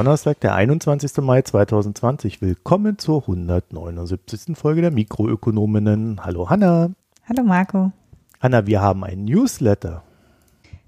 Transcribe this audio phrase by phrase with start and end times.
[0.00, 1.18] Donnerstag, der 21.
[1.18, 2.40] Mai 2020.
[2.40, 4.56] Willkommen zur 179.
[4.56, 6.24] Folge der Mikroökonominnen.
[6.24, 6.88] Hallo Hanna.
[7.28, 7.92] Hallo Marco.
[8.40, 10.02] Hanna, wir haben einen Newsletter.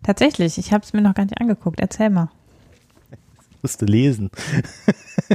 [0.03, 1.79] Tatsächlich, ich habe es mir noch gar nicht angeguckt.
[1.81, 2.31] Erzähl mal.
[3.51, 4.31] Ich musste lesen.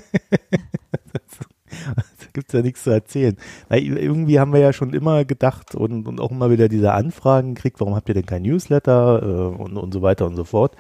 [1.94, 3.38] da gibt es ja nichts zu erzählen.
[3.70, 7.54] Weil irgendwie haben wir ja schon immer gedacht und, und auch immer wieder diese Anfragen
[7.54, 10.76] gekriegt, warum habt ihr denn kein Newsletter äh, und, und so weiter und so fort.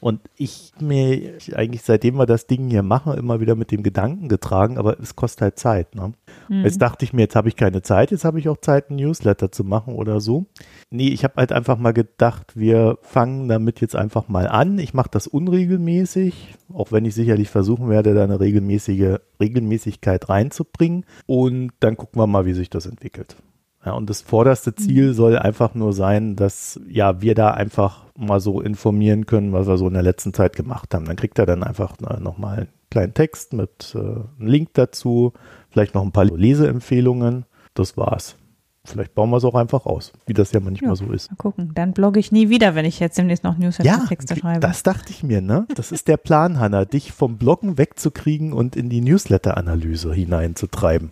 [0.00, 4.28] Und ich mir eigentlich seitdem wir das Ding hier machen, immer wieder mit dem Gedanken
[4.28, 5.94] getragen, aber es kostet halt Zeit.
[5.94, 6.12] Ne?
[6.48, 6.64] Mhm.
[6.64, 8.96] Jetzt dachte ich mir, jetzt habe ich keine Zeit, jetzt habe ich auch Zeit, ein
[8.96, 10.46] Newsletter zu machen oder so.
[10.90, 14.78] Nee, ich habe halt einfach mal gedacht, wir fangen damit jetzt einfach mal an.
[14.78, 21.04] Ich mache das unregelmäßig, auch wenn ich sicherlich versuchen werde, da eine regelmäßige Regelmäßigkeit reinzubringen.
[21.26, 23.36] Und dann gucken wir mal, wie sich das entwickelt.
[23.84, 25.12] Ja, und das vorderste Ziel mhm.
[25.14, 29.78] soll einfach nur sein, dass ja wir da einfach mal so informieren können, was wir
[29.78, 31.04] so in der letzten Zeit gemacht haben.
[31.04, 35.32] Dann kriegt er dann einfach nochmal einen kleinen Text mit äh, einem Link dazu,
[35.70, 37.44] vielleicht noch ein paar Leseempfehlungen.
[37.74, 38.36] Das war's.
[38.84, 41.30] Vielleicht bauen wir es auch einfach aus, wie das ja manchmal ja, so ist.
[41.30, 41.72] Mal gucken.
[41.74, 44.60] Dann blogge ich nie wieder, wenn ich jetzt demnächst noch Newsletter-Texte ja, schreibe.
[44.60, 45.66] Das dachte ich mir, ne?
[45.74, 51.10] Das ist der Plan, Hanna, dich vom Bloggen wegzukriegen und in die Newsletter-Analyse hineinzutreiben.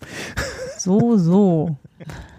[0.79, 1.77] So, so.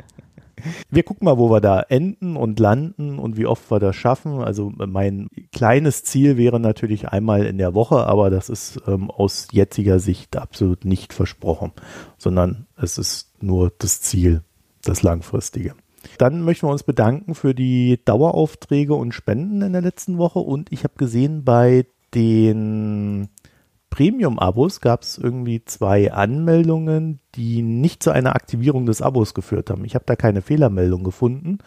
[0.90, 4.42] Wir gucken mal, wo wir da enden und landen und wie oft wir das schaffen.
[4.42, 9.48] Also mein kleines Ziel wäre natürlich einmal in der Woche, aber das ist ähm, aus
[9.52, 11.72] jetziger Sicht absolut nicht versprochen,
[12.18, 14.44] sondern es ist nur das Ziel,
[14.84, 15.74] das langfristige.
[16.18, 20.72] Dann möchten wir uns bedanken für die Daueraufträge und Spenden in der letzten Woche und
[20.72, 23.30] ich habe gesehen bei den
[23.90, 29.86] Premium-Abos gab es irgendwie zwei Anmeldungen, die nicht zu einer Aktivierung des Abos geführt haben.
[29.86, 31.60] Ich habe da keine Fehlermeldung gefunden,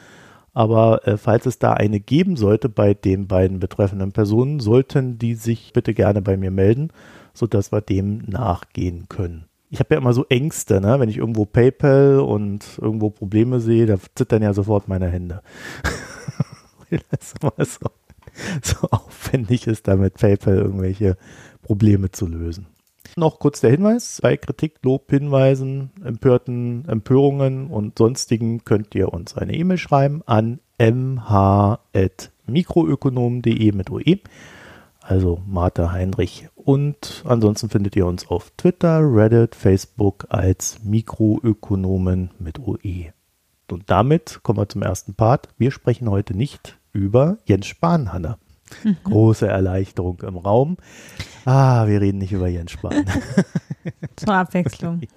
[0.53, 5.35] aber äh, falls es da eine geben sollte bei den beiden betreffenden Personen, sollten die
[5.35, 6.93] sich bitte gerne bei mir melden,
[7.33, 9.47] sodass wir dem nachgehen können.
[9.71, 10.99] Ich habe ja immer so Ängste, ne?
[10.99, 15.43] wenn ich irgendwo PayPal und irgendwo Probleme sehe, da zittern ja sofort meine Hände.
[17.11, 17.87] das immer so,
[18.63, 21.17] so aufwendig ist, da mit PayPal irgendwelche
[21.63, 22.67] Probleme zu lösen.
[23.17, 29.37] Noch kurz der Hinweis, bei Kritik, Lob, Hinweisen, empörten Empörungen und sonstigen könnt ihr uns
[29.37, 34.19] eine E-Mail schreiben an mh.mikroökonom.de mit OE,
[35.01, 36.49] also Martha Heinrich.
[36.55, 43.11] Und ansonsten findet ihr uns auf Twitter, Reddit, Facebook als Mikroökonomen mit OE.
[43.71, 45.49] Und damit kommen wir zum ersten Part.
[45.59, 48.39] Wir sprechen heute nicht über Jens Spahn, Hanna.
[48.85, 48.97] Mhm.
[49.05, 50.77] Große Erleichterung im Raum.
[51.45, 53.05] Ah, wir reden nicht über Jens Spahn.
[54.17, 55.01] Zur Abwechslung.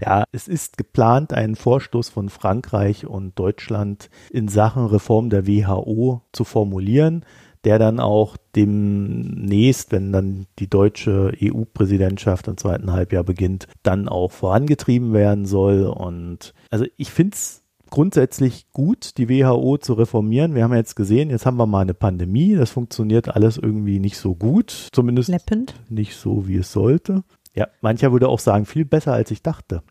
[0.00, 6.22] Ja, es ist geplant, einen Vorstoß von Frankreich und Deutschland in Sachen Reform der WHO
[6.32, 7.24] zu formulieren,
[7.64, 14.30] der dann auch demnächst, wenn dann die deutsche EU-Präsidentschaft im zweiten Halbjahr beginnt, dann auch
[14.30, 15.84] vorangetrieben werden soll.
[15.84, 20.54] Und also ich finde es grundsätzlich gut, die WHO zu reformieren.
[20.54, 22.54] Wir haben jetzt gesehen, jetzt haben wir mal eine Pandemie.
[22.54, 24.88] Das funktioniert alles irgendwie nicht so gut.
[24.92, 25.74] Zumindest Leppend.
[25.88, 27.24] nicht so, wie es sollte.
[27.54, 29.82] Ja, mancher würde auch sagen, viel besser, als ich dachte.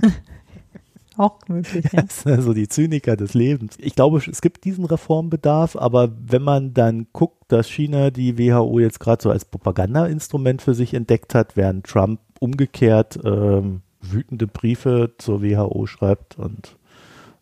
[1.16, 2.04] auch möglich, ja.
[2.24, 2.40] ja.
[2.40, 3.76] So die Zyniker des Lebens.
[3.78, 8.80] Ich glaube, es gibt diesen Reformbedarf, aber wenn man dann guckt, dass China die WHO
[8.80, 15.14] jetzt gerade so als Propagandainstrument für sich entdeckt hat, während Trump umgekehrt ähm, wütende Briefe
[15.18, 16.75] zur WHO schreibt und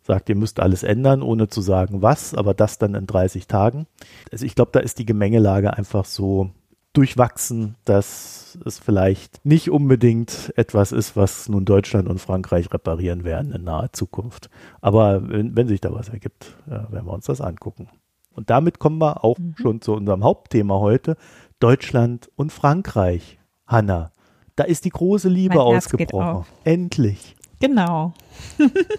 [0.05, 3.87] sagt, ihr müsst alles ändern, ohne zu sagen was, aber das dann in 30 Tagen.
[4.31, 6.51] Also ich glaube, da ist die Gemengelage einfach so
[6.93, 13.51] durchwachsen, dass es vielleicht nicht unbedingt etwas ist, was nun Deutschland und Frankreich reparieren werden
[13.51, 14.49] in naher Zukunft.
[14.79, 17.89] Aber wenn, wenn sich da was ergibt, ja, werden wir uns das angucken.
[18.31, 19.55] Und damit kommen wir auch mhm.
[19.57, 21.17] schon zu unserem Hauptthema heute,
[21.59, 23.39] Deutschland und Frankreich.
[23.65, 24.11] Hanna,
[24.55, 26.45] da ist die große Liebe ausgebrochen.
[26.63, 27.35] Endlich.
[27.59, 28.13] Genau.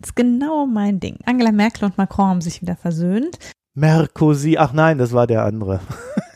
[0.00, 1.18] Das ist genau mein Ding.
[1.24, 3.38] Angela Merkel und Macron haben sich wieder versöhnt.
[3.74, 5.80] Mercosi, ach nein, das war der andere.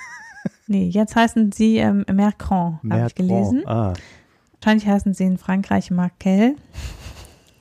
[0.67, 3.67] nee, jetzt heißen sie ähm, Mercron, habe ich gelesen.
[3.67, 3.93] Ah.
[4.61, 6.57] Wahrscheinlich heißen sie in Frankreich Markel.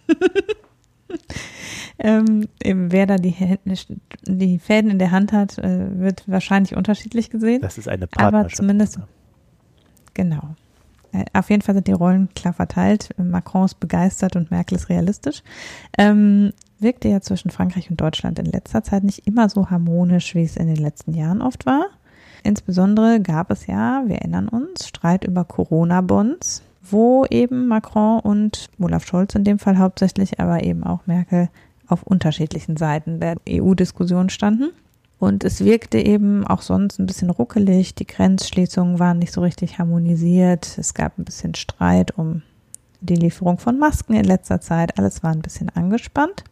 [2.00, 3.36] ähm, wer da die,
[4.28, 7.62] die, Fäden in der Hand hat, äh, wird wahrscheinlich unterschiedlich gesehen.
[7.62, 8.46] Das ist eine Partnerschaft.
[8.46, 9.00] Aber zumindest,
[10.14, 10.56] genau.
[11.12, 13.10] Äh, auf jeden Fall sind die Rollen klar verteilt.
[13.18, 15.44] Macron ist begeistert und Merkel ist realistisch.
[15.98, 20.44] Ähm, wirkte ja zwischen Frankreich und Deutschland in letzter Zeit nicht immer so harmonisch, wie
[20.44, 21.86] es in den letzten Jahren oft war.
[22.44, 29.06] Insbesondere gab es ja, wir erinnern uns, Streit über Corona-Bonds, wo eben Macron und Olaf
[29.06, 31.50] Scholz in dem Fall hauptsächlich, aber eben auch Merkel
[31.88, 34.72] auf unterschiedlichen Seiten der EU-Diskussion standen.
[35.22, 37.94] Und es wirkte eben auch sonst ein bisschen ruckelig.
[37.94, 40.80] Die Grenzschließungen waren nicht so richtig harmonisiert.
[40.80, 42.42] Es gab ein bisschen Streit um
[43.02, 44.98] die Lieferung von Masken in letzter Zeit.
[44.98, 46.44] Alles war ein bisschen angespannt.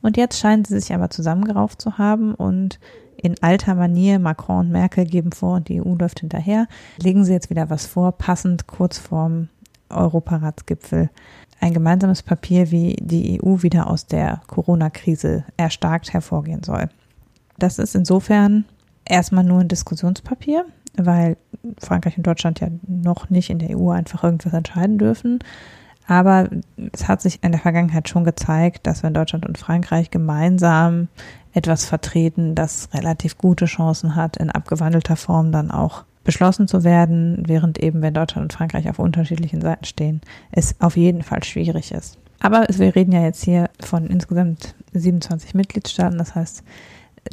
[0.00, 2.78] Und jetzt scheinen sie sich aber zusammengerauft zu haben und
[3.16, 6.68] in alter Manier, Macron und Merkel geben vor und die EU läuft hinterher,
[7.02, 9.48] legen sie jetzt wieder was vor, passend kurz vorm
[9.88, 11.10] Europaratsgipfel.
[11.58, 16.88] Ein gemeinsames Papier, wie die EU wieder aus der Corona-Krise erstarkt hervorgehen soll.
[17.58, 18.64] Das ist insofern
[19.04, 20.64] erstmal nur ein Diskussionspapier,
[20.96, 21.36] weil
[21.78, 25.40] Frankreich und Deutschland ja noch nicht in der EU einfach irgendwas entscheiden dürfen.
[26.06, 26.48] Aber
[26.92, 31.08] es hat sich in der Vergangenheit schon gezeigt, dass wenn Deutschland und Frankreich gemeinsam
[31.52, 37.42] etwas vertreten, das relativ gute Chancen hat, in abgewandelter Form dann auch beschlossen zu werden,
[37.46, 40.20] während eben, wenn Deutschland und Frankreich auf unterschiedlichen Seiten stehen,
[40.50, 42.18] es auf jeden Fall schwierig ist.
[42.40, 46.62] Aber wir reden ja jetzt hier von insgesamt 27 Mitgliedstaaten, das heißt,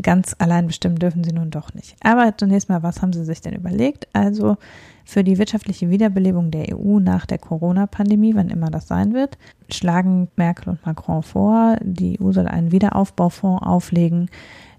[0.02, 1.96] ganz allein bestimmen dürfen sie nun doch nicht.
[2.02, 4.08] Aber zunächst mal, was haben sie sich denn überlegt?
[4.14, 4.58] Also
[5.06, 9.38] für die wirtschaftliche Wiederbelebung der EU nach der Corona-Pandemie, wann immer das sein wird,
[9.70, 14.30] schlagen Merkel und Macron vor, die EU soll einen Wiederaufbaufonds auflegen,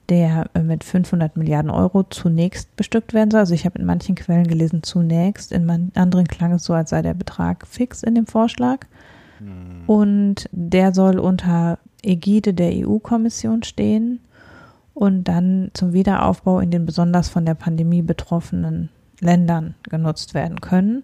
[0.08, 3.40] der mit 500 Milliarden Euro zunächst bestückt werden soll.
[3.40, 7.02] Also ich habe in manchen Quellen gelesen zunächst, in anderen klang es so, als sei
[7.02, 8.86] der Betrag fix in dem Vorschlag.
[9.38, 9.84] Hm.
[9.86, 14.20] Und der soll unter Ägide der EU-Kommission stehen
[14.96, 18.88] und dann zum Wiederaufbau in den besonders von der Pandemie betroffenen
[19.20, 21.02] Ländern genutzt werden können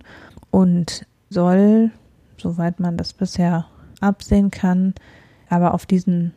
[0.50, 1.90] und soll,
[2.38, 3.66] soweit man das bisher
[4.00, 4.94] absehen kann,
[5.50, 6.32] aber auf diesen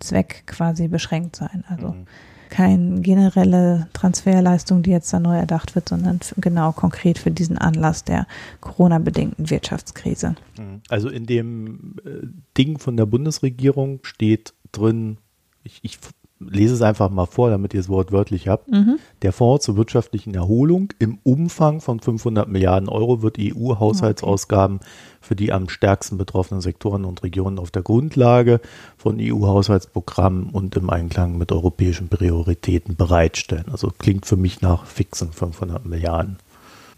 [0.00, 1.62] Zweck quasi beschränkt sein.
[1.68, 2.06] Also mhm.
[2.50, 8.02] keine generelle Transferleistung, die jetzt da neu erdacht wird, sondern genau konkret für diesen Anlass
[8.02, 8.26] der
[8.60, 10.34] Corona-bedingten Wirtschaftskrise.
[10.58, 10.80] Mhm.
[10.88, 12.26] Also in dem äh,
[12.58, 15.18] Ding von der Bundesregierung steht drin,
[15.62, 16.00] ich, ich
[16.50, 18.70] lese es einfach mal vor, damit ihr es wortwörtlich habt.
[18.70, 18.98] Mhm.
[19.22, 24.86] Der Fonds zur wirtschaftlichen Erholung im Umfang von 500 Milliarden Euro wird EU-Haushaltsausgaben okay.
[25.20, 28.60] für die am stärksten betroffenen Sektoren und Regionen auf der Grundlage
[28.96, 33.66] von EU-Haushaltsprogrammen und im Einklang mit europäischen Prioritäten bereitstellen.
[33.70, 36.38] Also klingt für mich nach fixen 500 Milliarden.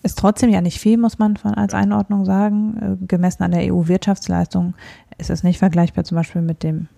[0.05, 2.99] Ist trotzdem ja nicht viel, muss man als Einordnung sagen.
[3.01, 4.75] Äh, gemessen an der EU-Wirtschaftsleistung
[5.17, 6.89] ist es nicht vergleichbar zum Beispiel mit dem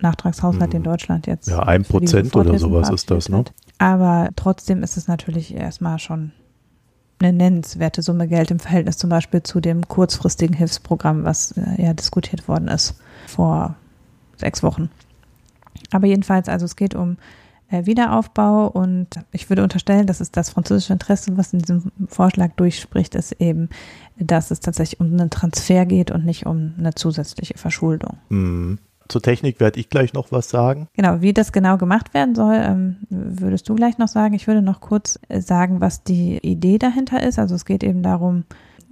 [0.00, 0.84] Nachtragshaushalt in mhm.
[0.84, 1.48] Deutschland jetzt.
[1.48, 3.44] Ja, ein Prozent oder sowas ist das, ne?
[3.78, 6.32] Aber trotzdem ist es natürlich erstmal schon
[7.20, 11.92] eine nennenswerte Summe Geld im Verhältnis zum Beispiel zu dem kurzfristigen Hilfsprogramm, was äh, ja
[11.92, 12.94] diskutiert worden ist
[13.26, 13.74] vor
[14.36, 14.88] sechs Wochen.
[15.90, 17.16] Aber jedenfalls, also es geht um
[17.70, 22.52] äh, Wiederaufbau und ich würde unterstellen, dass es das französische Interesse, was in diesem Vorschlag
[22.56, 23.68] durchspricht, ist eben,
[24.18, 28.18] dass es tatsächlich um einen Transfer geht und nicht um eine zusätzliche Verschuldung.
[28.28, 28.78] Mhm.
[29.08, 30.88] Zur Technik werde ich gleich noch was sagen.
[30.94, 34.34] Genau, wie das genau gemacht werden soll, ähm, würdest du gleich noch sagen.
[34.34, 37.38] Ich würde noch kurz äh, sagen, was die Idee dahinter ist.
[37.38, 38.44] Also es geht eben darum,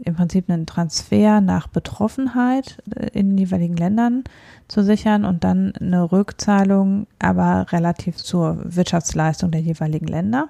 [0.04, 4.24] im Prinzip einen Transfer nach Betroffenheit äh, in den jeweiligen Ländern
[4.68, 10.48] zu sichern und dann eine Rückzahlung, aber relativ zur Wirtschaftsleistung der jeweiligen Länder.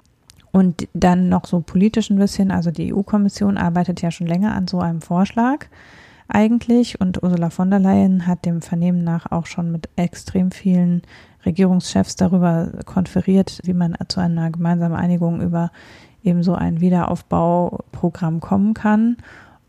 [0.51, 4.67] Und dann noch so politisch ein bisschen, also die EU-Kommission arbeitet ja schon länger an
[4.67, 5.65] so einem Vorschlag
[6.27, 6.99] eigentlich.
[6.99, 11.01] Und Ursula von der Leyen hat dem Vernehmen nach auch schon mit extrem vielen
[11.45, 15.71] Regierungschefs darüber konferiert, wie man zu einer gemeinsamen Einigung über
[16.23, 19.17] eben so ein Wiederaufbauprogramm kommen kann.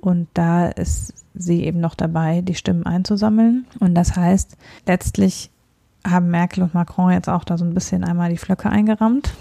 [0.00, 3.66] Und da ist sie eben noch dabei, die Stimmen einzusammeln.
[3.80, 5.50] Und das heißt, letztlich
[6.06, 9.32] haben Merkel und Macron jetzt auch da so ein bisschen einmal die Flöcke eingerammt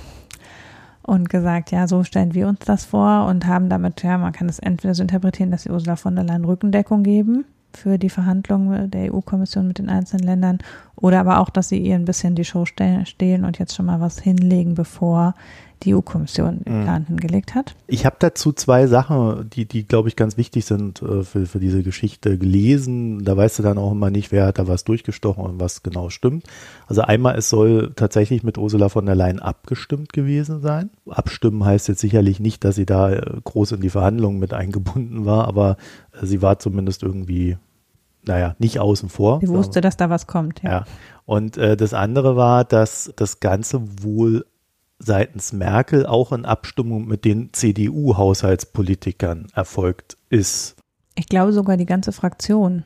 [1.08, 4.50] und gesagt, ja, so stellen wir uns das vor und haben damit, ja, man kann
[4.50, 8.92] es entweder so interpretieren, dass sie Ursula von der Leyen Rückendeckung geben für die Verhandlungen
[8.92, 10.58] der EU-Kommission mit den einzelnen Ländern
[10.98, 14.02] oder aber auch, dass sie ihr ein bisschen die Show stehlen und jetzt schon mal
[14.02, 15.34] was hinlegen, bevor
[15.84, 16.84] die EU-Kommission den mhm.
[16.84, 17.08] Plan mhm.
[17.08, 17.76] hingelegt hat.
[17.88, 21.60] Ich habe dazu zwei Sachen, die, die glaube ich, ganz wichtig sind äh, für, für
[21.60, 23.24] diese Geschichte gelesen.
[23.24, 26.10] Da weißt du dann auch immer nicht, wer hat da was durchgestochen und was genau
[26.10, 26.46] stimmt.
[26.88, 30.90] Also einmal, es soll tatsächlich mit Ursula von der Leyen abgestimmt gewesen sein.
[31.10, 35.26] Abstimmen heißt jetzt sicherlich nicht, dass sie da äh, groß in die Verhandlungen mit eingebunden
[35.26, 35.78] war, aber
[36.14, 37.58] äh, sie war zumindest irgendwie
[38.28, 39.40] naja, nicht außen vor.
[39.40, 40.70] Sie wusste, dass da was kommt, ja.
[40.70, 40.86] ja.
[41.26, 44.46] Und äh, das andere war, dass das Ganze wohl
[45.00, 50.76] seitens Merkel auch in Abstimmung mit den CDU-Haushaltspolitikern erfolgt ist.
[51.16, 52.84] Ich glaube sogar die ganze Fraktion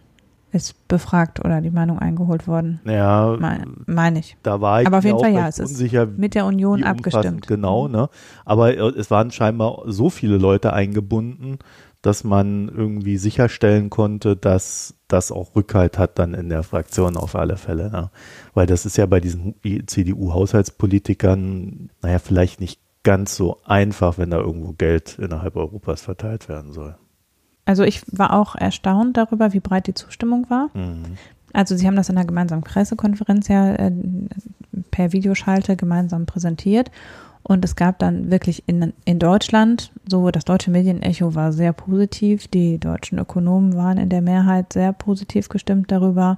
[0.51, 2.81] ist befragt oder die Meinung eingeholt worden.
[2.83, 4.35] Ja, meine mein ich.
[4.43, 7.47] Da war ich Aber auf jeden Fall ja, es unsicher, ist mit der Union abgestimmt.
[7.47, 8.09] Genau, ne?
[8.43, 11.59] Aber äh, es waren scheinbar so viele Leute eingebunden,
[12.01, 17.35] dass man irgendwie sicherstellen konnte, dass das auch Rückhalt hat dann in der Fraktion auf
[17.35, 17.91] alle Fälle.
[17.91, 18.09] Ne?
[18.53, 19.55] Weil das ist ja bei diesen
[19.85, 26.71] CDU-Haushaltspolitikern, naja, vielleicht nicht ganz so einfach, wenn da irgendwo Geld innerhalb Europas verteilt werden
[26.71, 26.95] soll.
[27.65, 30.69] Also ich war auch erstaunt darüber, wie breit die Zustimmung war.
[30.73, 31.17] Mhm.
[31.53, 33.91] Also Sie haben das in einer gemeinsamen Pressekonferenz ja äh,
[34.89, 36.89] per Videoschalte gemeinsam präsentiert.
[37.43, 42.47] Und es gab dann wirklich in, in Deutschland, so das deutsche Medienecho war sehr positiv.
[42.47, 46.37] Die deutschen Ökonomen waren in der Mehrheit sehr positiv gestimmt darüber.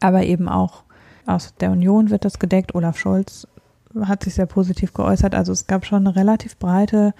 [0.00, 0.82] Aber eben auch
[1.26, 2.74] aus der Union wird das gedeckt.
[2.74, 3.48] Olaf Scholz
[4.02, 5.34] hat sich sehr positiv geäußert.
[5.34, 7.14] Also es gab schon eine relativ breite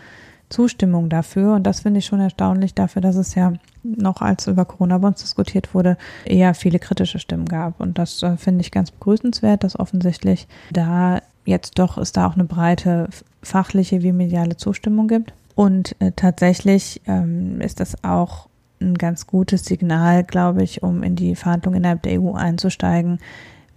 [0.50, 1.54] Zustimmung dafür.
[1.54, 5.74] Und das finde ich schon erstaunlich dafür, dass es ja noch als über Corona-Bonds diskutiert
[5.74, 7.80] wurde, eher viele kritische Stimmen gab.
[7.80, 12.34] Und das äh, finde ich ganz begrüßenswert, dass offensichtlich da jetzt doch es da auch
[12.34, 13.08] eine breite
[13.42, 15.32] fachliche wie mediale Zustimmung gibt.
[15.54, 18.48] Und äh, tatsächlich ähm, ist das auch
[18.80, 23.18] ein ganz gutes Signal, glaube ich, um in die Verhandlungen innerhalb der EU einzusteigen,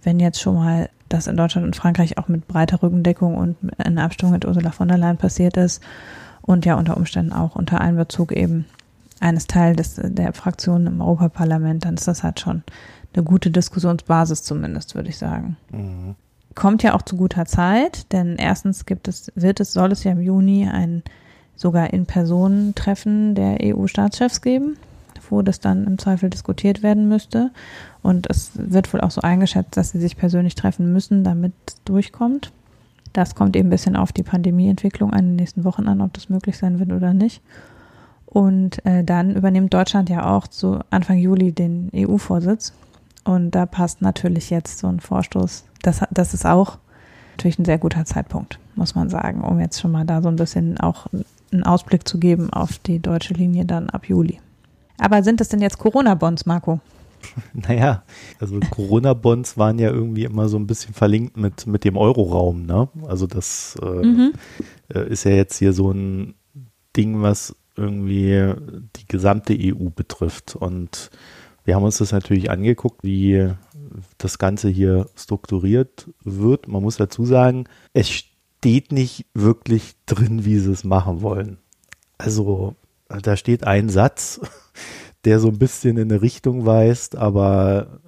[0.02, 3.98] wenn jetzt schon mal das in Deutschland und Frankreich auch mit breiter Rückendeckung und in
[3.98, 5.82] Abstimmung mit Ursula von der Leyen passiert ist
[6.42, 8.66] und ja unter Umständen auch unter Einbezug eben
[9.20, 12.62] eines Teils der Fraktionen im Europaparlament, dann ist das halt schon
[13.14, 15.56] eine gute Diskussionsbasis zumindest, würde ich sagen.
[15.70, 16.14] Mhm.
[16.54, 20.12] Kommt ja auch zu guter Zeit, denn erstens gibt es, wird es, soll es ja
[20.12, 21.02] im Juni ein
[21.54, 24.76] sogar In-Personen-Treffen der EU-Staatschefs geben,
[25.28, 27.50] wo das dann im Zweifel diskutiert werden müsste.
[28.02, 31.82] Und es wird wohl auch so eingeschätzt, dass sie sich persönlich treffen müssen, damit es
[31.84, 32.52] durchkommt.
[33.12, 36.28] Das kommt eben ein bisschen auf die Pandemieentwicklung an den nächsten Wochen an, ob das
[36.28, 37.42] möglich sein wird oder nicht.
[38.26, 42.72] Und äh, dann übernimmt Deutschland ja auch zu Anfang Juli den EU-Vorsitz.
[43.28, 45.64] Und da passt natürlich jetzt so ein Vorstoß.
[45.82, 46.78] Das, das ist auch
[47.32, 50.36] natürlich ein sehr guter Zeitpunkt, muss man sagen, um jetzt schon mal da so ein
[50.36, 51.08] bisschen auch
[51.52, 54.40] einen Ausblick zu geben auf die deutsche Linie dann ab Juli.
[54.96, 56.80] Aber sind es denn jetzt Corona-Bonds, Marco?
[57.52, 58.02] Naja,
[58.40, 62.88] also Corona-Bonds waren ja irgendwie immer so ein bisschen verlinkt mit, mit dem Euroraum, ne?
[63.06, 64.32] Also das äh, mhm.
[64.94, 66.34] Äh, ist ja jetzt hier so ein
[66.96, 68.54] Ding, was irgendwie
[68.96, 70.56] die gesamte EU betrifft.
[70.56, 71.10] Und
[71.68, 73.52] wir haben uns das natürlich angeguckt, wie
[74.16, 76.66] das Ganze hier strukturiert wird.
[76.66, 81.58] Man muss dazu sagen, es steht nicht wirklich drin, wie sie es machen wollen.
[82.16, 82.74] Also
[83.08, 84.40] da steht ein Satz
[85.26, 88.00] der so ein bisschen in eine Richtung weist, aber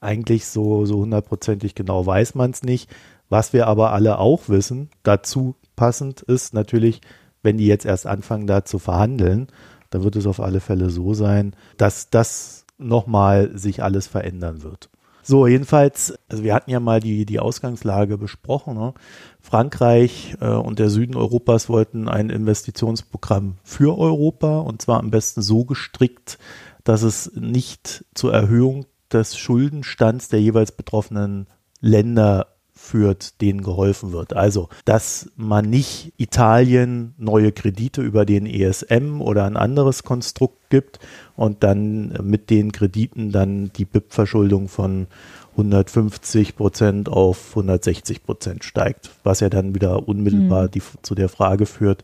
[0.00, 2.88] eigentlich so, so hundertprozentig genau weiß man es nicht.
[3.28, 7.02] Was wir aber alle auch wissen, dazu passend ist natürlich,
[7.42, 9.48] wenn die jetzt erst anfangen, da zu verhandeln,
[9.90, 14.90] dann wird es auf alle Fälle so sein, dass das nochmal sich alles verändern wird.
[15.24, 18.74] So, jedenfalls, also wir hatten ja mal die, die Ausgangslage besprochen.
[18.74, 18.92] Ne?
[19.40, 25.40] Frankreich äh, und der Süden Europas wollten ein Investitionsprogramm für Europa und zwar am besten
[25.40, 26.38] so gestrickt,
[26.82, 31.46] dass es nicht zur Erhöhung des Schuldenstands der jeweils betroffenen
[31.80, 32.48] Länder
[32.82, 34.34] führt, denen geholfen wird.
[34.34, 40.98] Also, dass man nicht Italien neue Kredite über den ESM oder ein anderes Konstrukt gibt
[41.36, 45.06] und dann mit den Krediten dann die BIP-Verschuldung von
[45.52, 50.70] 150 Prozent auf 160 Prozent steigt, was ja dann wieder unmittelbar mhm.
[50.72, 52.02] die, zu der Frage führt,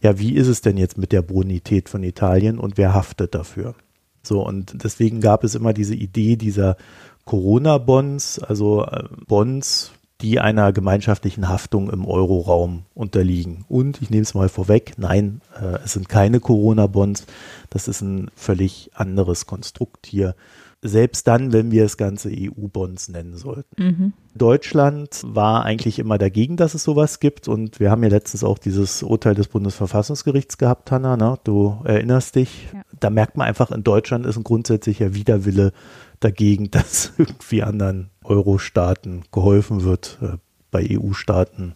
[0.00, 3.74] ja, wie ist es denn jetzt mit der Bonität von Italien und wer haftet dafür?
[4.22, 6.76] So, und deswegen gab es immer diese Idee dieser
[7.24, 13.64] Corona-Bonds, also äh, Bonds, die einer gemeinschaftlichen Haftung im Euroraum unterliegen.
[13.68, 17.26] Und ich nehme es mal vorweg, nein, äh, es sind keine Corona-Bonds,
[17.70, 20.34] das ist ein völlig anderes Konstrukt hier.
[20.80, 23.82] Selbst dann, wenn wir das ganze EU-Bonds nennen sollten.
[23.82, 24.12] Mhm.
[24.36, 27.48] Deutschland war eigentlich immer dagegen, dass es sowas gibt.
[27.48, 31.16] Und wir haben ja letztens auch dieses Urteil des Bundesverfassungsgerichts gehabt, Hanna.
[31.16, 31.36] Ne?
[31.42, 32.68] Du erinnerst dich.
[32.72, 32.82] Ja.
[33.00, 35.72] Da merkt man einfach, in Deutschland ist ein grundsätzlicher Widerwille
[36.20, 40.18] dagegen, dass irgendwie anderen Euro-Staaten geholfen wird.
[40.22, 40.36] Äh,
[40.70, 41.74] bei EU-Staaten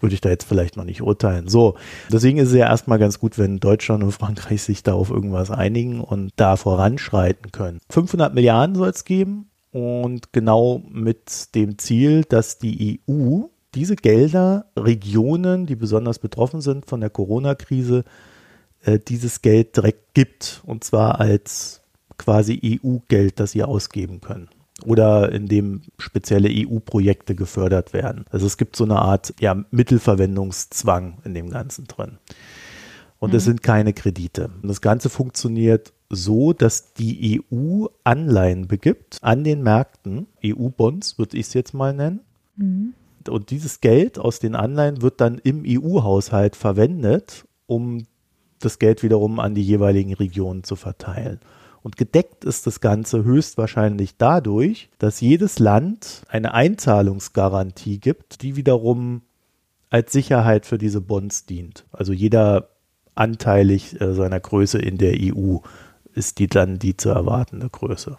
[0.00, 1.48] würde ich da jetzt vielleicht noch nicht urteilen.
[1.48, 1.76] So,
[2.10, 5.50] deswegen ist es ja erstmal ganz gut, wenn Deutschland und Frankreich sich da auf irgendwas
[5.50, 7.80] einigen und da voranschreiten können.
[7.90, 13.42] 500 Milliarden soll es geben und genau mit dem Ziel, dass die EU
[13.74, 18.04] diese Gelder Regionen, die besonders betroffen sind von der Corona-Krise,
[18.82, 21.79] äh, dieses Geld direkt gibt und zwar als
[22.20, 24.48] quasi EU-Geld, das sie ausgeben können
[24.84, 28.24] oder in dem spezielle EU-Projekte gefördert werden.
[28.30, 32.18] Also es gibt so eine Art ja, Mittelverwendungszwang in dem Ganzen drin.
[33.18, 33.36] Und mhm.
[33.36, 34.50] es sind keine Kredite.
[34.62, 41.36] Und das Ganze funktioniert so, dass die EU Anleihen begibt an den Märkten, EU-Bonds würde
[41.36, 42.20] ich es jetzt mal nennen.
[42.56, 42.94] Mhm.
[43.28, 48.06] Und dieses Geld aus den Anleihen wird dann im EU-Haushalt verwendet, um
[48.58, 51.40] das Geld wiederum an die jeweiligen Regionen zu verteilen.
[51.82, 59.22] Und gedeckt ist das Ganze höchstwahrscheinlich dadurch, dass jedes Land eine Einzahlungsgarantie gibt, die wiederum
[59.88, 61.84] als Sicherheit für diese Bonds dient.
[61.90, 62.68] Also jeder
[63.14, 65.58] anteilig äh, seiner Größe in der EU
[66.14, 68.18] ist die dann die zu erwartende Größe.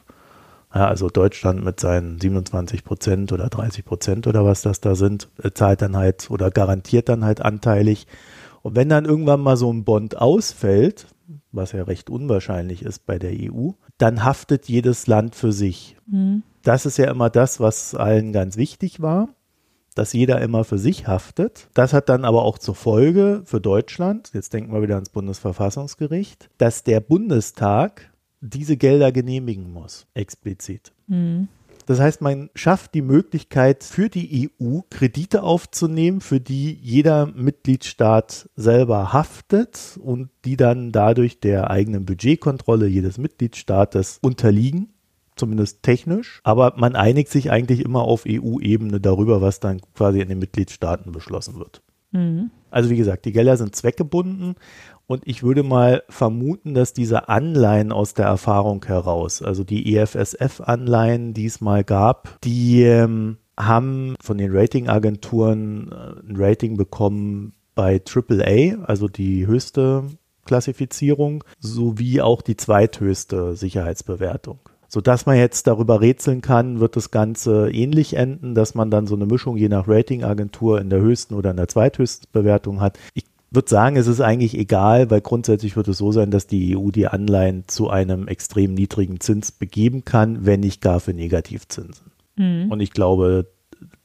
[0.73, 5.29] Ja, also Deutschland mit seinen 27 Prozent oder 30 Prozent oder was das da sind,
[5.41, 8.07] äh, zahlt dann halt oder garantiert dann halt anteilig.
[8.61, 11.07] Und wenn dann irgendwann mal so ein Bond ausfällt,
[11.51, 15.97] was ja recht unwahrscheinlich ist bei der EU, dann haftet jedes Land für sich.
[16.07, 16.43] Mhm.
[16.63, 19.29] Das ist ja immer das, was allen ganz wichtig war,
[19.95, 21.69] dass jeder immer für sich haftet.
[21.73, 26.49] Das hat dann aber auch zur Folge für Deutschland, jetzt denken wir wieder ans Bundesverfassungsgericht,
[26.57, 28.11] dass der Bundestag
[28.41, 30.91] diese Gelder genehmigen muss, explizit.
[31.07, 31.47] Mhm.
[31.91, 38.49] Das heißt, man schafft die Möglichkeit für die EU Kredite aufzunehmen, für die jeder Mitgliedstaat
[38.55, 44.93] selber haftet und die dann dadurch der eigenen Budgetkontrolle jedes Mitgliedstaates unterliegen
[45.35, 50.29] zumindest technisch, aber man einigt sich eigentlich immer auf EU-Ebene darüber, was dann quasi in
[50.29, 51.81] den Mitgliedstaaten beschlossen wird.
[52.11, 52.51] Mhm.
[52.69, 54.55] Also wie gesagt, die Gelder sind zweckgebunden
[55.07, 61.33] und ich würde mal vermuten, dass diese Anleihen aus der Erfahrung heraus, also die EFSF-Anleihen,
[61.33, 68.01] die es mal gab, die ähm, haben von den Ratingagenturen äh, ein Rating bekommen bei
[68.01, 70.05] AAA, also die höchste
[70.45, 74.59] Klassifizierung, sowie auch die zweithöchste Sicherheitsbewertung
[74.91, 79.15] sodass man jetzt darüber rätseln kann, wird das Ganze ähnlich enden, dass man dann so
[79.15, 82.99] eine Mischung je nach Ratingagentur in der höchsten oder in der zweithöchsten Bewertung hat.
[83.13, 86.77] Ich würde sagen, es ist eigentlich egal, weil grundsätzlich wird es so sein, dass die
[86.77, 92.11] EU die Anleihen zu einem extrem niedrigen Zins begeben kann, wenn nicht gar für Negativzinsen.
[92.37, 92.71] Mhm.
[92.71, 93.47] Und ich glaube,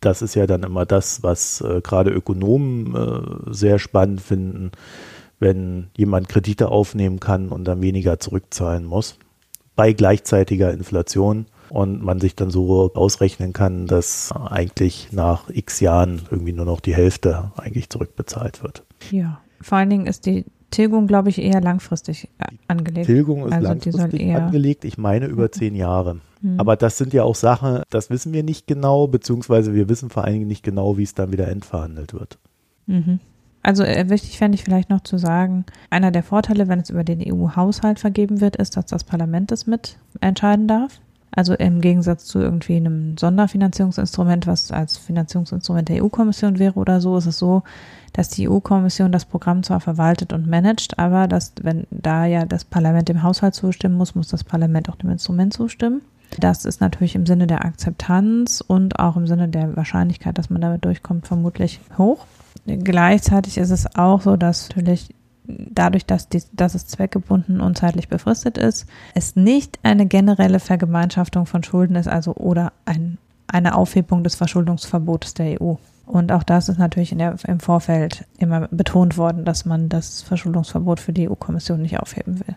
[0.00, 4.72] das ist ja dann immer das, was äh, gerade Ökonomen äh, sehr spannend finden,
[5.38, 9.18] wenn jemand Kredite aufnehmen kann und dann weniger zurückzahlen muss
[9.76, 16.22] bei gleichzeitiger Inflation und man sich dann so ausrechnen kann, dass eigentlich nach x Jahren
[16.30, 18.85] irgendwie nur noch die Hälfte eigentlich zurückbezahlt wird.
[19.10, 23.06] Ja, vor allen Dingen ist die Tilgung, glaube ich, eher langfristig äh, angelegt.
[23.06, 26.20] Tilgung ist also langfristig angelegt, ich meine über zehn Jahre.
[26.42, 26.58] Mhm.
[26.60, 30.24] Aber das sind ja auch Sachen, das wissen wir nicht genau, beziehungsweise wir wissen vor
[30.24, 32.38] allen Dingen nicht genau, wie es dann wieder endverhandelt wird.
[32.86, 33.20] Mhm.
[33.62, 37.04] Also äh, wichtig fände ich vielleicht noch zu sagen, einer der Vorteile, wenn es über
[37.04, 41.00] den EU-Haushalt vergeben wird, ist, dass das Parlament es mit entscheiden darf.
[41.32, 47.16] Also im Gegensatz zu irgendwie einem Sonderfinanzierungsinstrument, was als Finanzierungsinstrument der EU-Kommission wäre oder so,
[47.18, 47.62] ist es so,
[48.12, 52.64] dass die EU-Kommission das Programm zwar verwaltet und managt, aber dass, wenn da ja das
[52.64, 56.00] Parlament dem Haushalt zustimmen muss, muss das Parlament auch dem Instrument zustimmen.
[56.38, 60.60] Das ist natürlich im Sinne der Akzeptanz und auch im Sinne der Wahrscheinlichkeit, dass man
[60.60, 62.24] damit durchkommt, vermutlich hoch.
[62.66, 65.14] Gleichzeitig ist es auch so, dass natürlich
[65.46, 71.46] dadurch, dass, die, dass es zweckgebunden und zeitlich befristet ist, es nicht eine generelle Vergemeinschaftung
[71.46, 75.74] von Schulden ist, also oder ein, eine Aufhebung des Verschuldungsverbotes der EU.
[76.06, 81.00] Und auch das ist natürlich der, im Vorfeld immer betont worden, dass man das Verschuldungsverbot
[81.00, 82.54] für die EU-Kommission nicht aufheben will.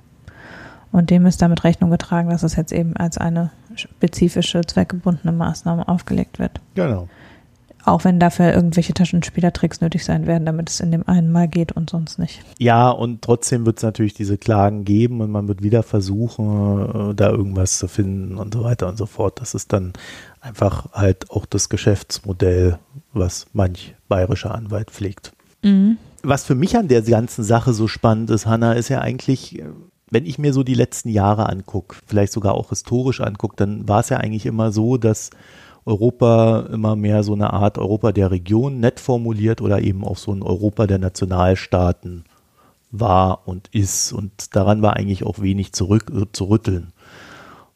[0.91, 5.88] Und dem ist damit Rechnung getragen, dass es jetzt eben als eine spezifische, zweckgebundene Maßnahme
[5.88, 6.60] aufgelegt wird.
[6.75, 7.08] Genau.
[7.89, 11.71] Auch wenn dafür irgendwelche Taschenspielertricks nötig sein werden, damit es in dem einen Mal geht
[11.71, 12.41] und sonst nicht.
[12.60, 17.15] Ja, und trotzdem wird es natürlich diese Klagen geben und man wird wieder versuchen, äh,
[17.15, 19.41] da irgendwas zu finden und so weiter und so fort.
[19.41, 19.93] Das ist dann
[20.39, 22.78] einfach halt auch das Geschäftsmodell,
[23.12, 25.32] was manch bayerischer Anwalt pflegt.
[25.63, 25.97] Mhm.
[26.21, 29.63] Was für mich an der ganzen Sache so spannend ist, Hanna, ist ja eigentlich,
[30.12, 34.02] wenn ich mir so die letzten Jahre angucke, vielleicht sogar auch historisch angucke, dann war
[34.02, 35.32] es ja eigentlich immer so, dass
[35.89, 40.32] Europa immer mehr so eine Art Europa der Region nett formuliert oder eben auch so
[40.32, 42.25] ein Europa der Nationalstaaten
[42.91, 44.13] war und ist.
[44.13, 46.93] Und daran war eigentlich auch wenig zurück, äh, zu rütteln.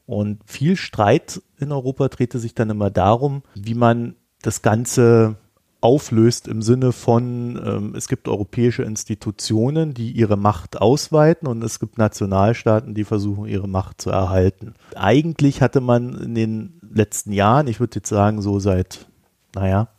[0.05, 5.37] Und viel Streit in Europa drehte sich dann immer darum, wie man das Ganze
[5.83, 11.79] auflöst im Sinne von, ähm, es gibt europäische Institutionen, die ihre Macht ausweiten und es
[11.79, 14.75] gibt Nationalstaaten, die versuchen, ihre Macht zu erhalten.
[14.95, 19.07] Eigentlich hatte man in den letzten Jahren, ich würde jetzt sagen so seit,
[19.55, 19.89] naja,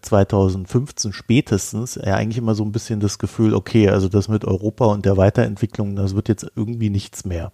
[0.00, 4.44] 2015 äh, spätestens, ja eigentlich immer so ein bisschen das Gefühl, okay, also das mit
[4.44, 7.52] Europa und der Weiterentwicklung, das wird jetzt irgendwie nichts mehr.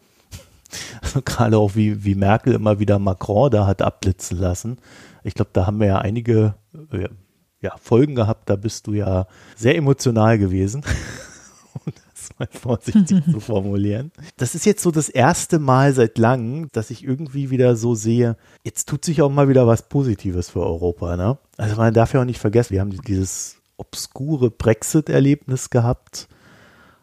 [1.03, 4.79] Also gerade auch wie, wie Merkel immer wieder Macron da hat abblitzen lassen.
[5.25, 6.55] Ich glaube, da haben wir ja einige,
[6.93, 7.09] äh,
[7.61, 10.85] ja, Folgen gehabt, da bist du ja sehr emotional gewesen.
[11.75, 14.13] um das mal vorsichtig zu formulieren.
[14.37, 18.37] Das ist jetzt so das erste Mal seit langem, dass ich irgendwie wieder so sehe,
[18.65, 21.17] jetzt tut sich auch mal wieder was Positives für Europa.
[21.17, 21.39] Ne?
[21.57, 26.29] Also man darf ja auch nicht vergessen, wir haben dieses obskure Brexit-Erlebnis gehabt.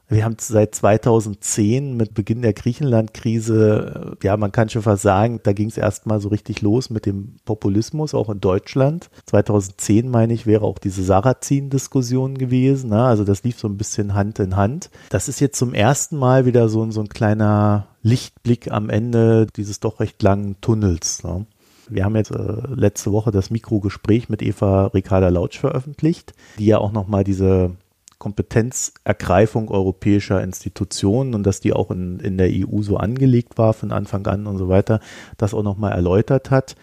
[0.07, 5.53] Wir haben seit 2010 mit Beginn der Griechenland-Krise, ja, man kann schon fast sagen, da
[5.53, 9.09] ging es erstmal so richtig los mit dem Populismus, auch in Deutschland.
[9.25, 12.91] 2010, meine ich, wäre auch diese Sarrazin-Diskussion gewesen.
[12.91, 13.03] Ne?
[13.03, 14.91] Also das lief so ein bisschen Hand in Hand.
[15.09, 19.79] Das ist jetzt zum ersten Mal wieder so, so ein kleiner Lichtblick am Ende dieses
[19.79, 21.23] doch recht langen Tunnels.
[21.23, 21.47] Ne?
[21.89, 26.77] Wir haben jetzt äh, letzte Woche das Mikrogespräch mit Eva Ricarda Lautsch veröffentlicht, die ja
[26.77, 27.71] auch nochmal diese
[28.17, 33.91] Kompetenzergreifung europäischer Institutionen und dass die auch in, in der EU so angelegt war von
[33.91, 34.99] Anfang an und so weiter,
[35.37, 36.75] das auch nochmal erläutert hat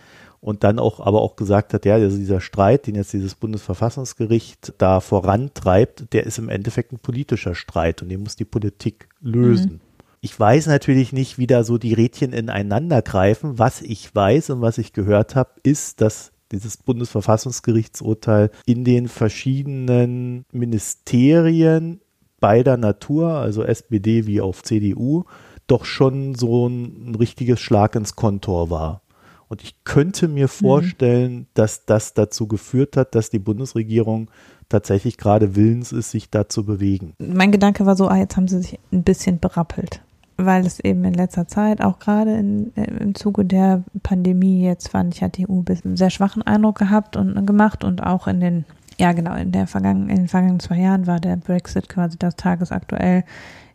[0.42, 4.74] und dann auch aber auch gesagt hat, ja, also dieser Streit, den jetzt dieses Bundesverfassungsgericht
[4.76, 9.74] da vorantreibt, der ist im Endeffekt ein politischer Streit und den muss die Politik lösen.
[9.74, 9.80] Mhm.
[10.20, 13.58] Ich weiß natürlich nicht, wie da so die Rädchen ineinander greifen.
[13.58, 20.44] Was ich weiß und was ich gehört habe, ist, dass dieses Bundesverfassungsgerichtsurteil in den verschiedenen
[20.52, 22.00] Ministerien
[22.40, 25.24] beider Natur, also SPD wie auch CDU,
[25.66, 29.02] doch schon so ein, ein richtiges Schlag ins Kontor war.
[29.48, 30.50] Und ich könnte mir mhm.
[30.50, 31.46] vorstellen, mhm.
[31.54, 34.30] dass das dazu geführt hat, dass die Bundesregierung
[34.68, 37.14] tatsächlich gerade willens ist, sich da zu bewegen.
[37.18, 40.02] Mein Gedanke war so, ah, jetzt haben sie sich ein bisschen berappelt
[40.36, 44.88] weil es eben in letzter Zeit, auch gerade in, äh, im Zuge der Pandemie, jetzt
[44.88, 48.40] fand ich, hat die EU einen sehr schwachen Eindruck gehabt und gemacht und auch in
[48.40, 48.64] den,
[48.98, 52.36] ja genau, in der vergangenen, in den vergangenen zwei Jahren war der Brexit quasi das
[52.36, 53.24] tagesaktuell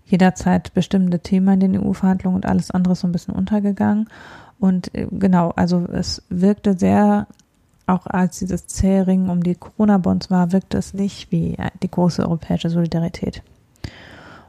[0.05, 4.07] jederzeit bestimmte Thema in den EU-Verhandlungen und alles andere ist so ein bisschen untergegangen.
[4.59, 7.27] Und äh, genau, also es wirkte sehr,
[7.85, 12.23] auch als dieses Zähringen um die Corona-Bonds war, wirkte es nicht wie äh, die große
[12.23, 13.43] europäische Solidarität.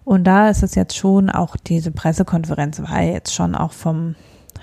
[0.09, 4.15] Und da ist es jetzt schon, auch diese Pressekonferenz war jetzt schon auch vom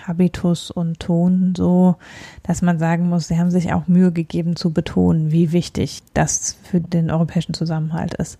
[0.03, 1.97] Habitus und Ton so,
[2.41, 6.58] dass man sagen muss, sie haben sich auch Mühe gegeben zu betonen, wie wichtig das
[6.63, 8.39] für den europäischen Zusammenhalt ist.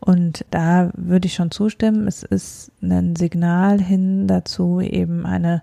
[0.00, 2.08] Und da würde ich schon zustimmen.
[2.08, 5.62] Es ist ein Signal hin dazu, eben eine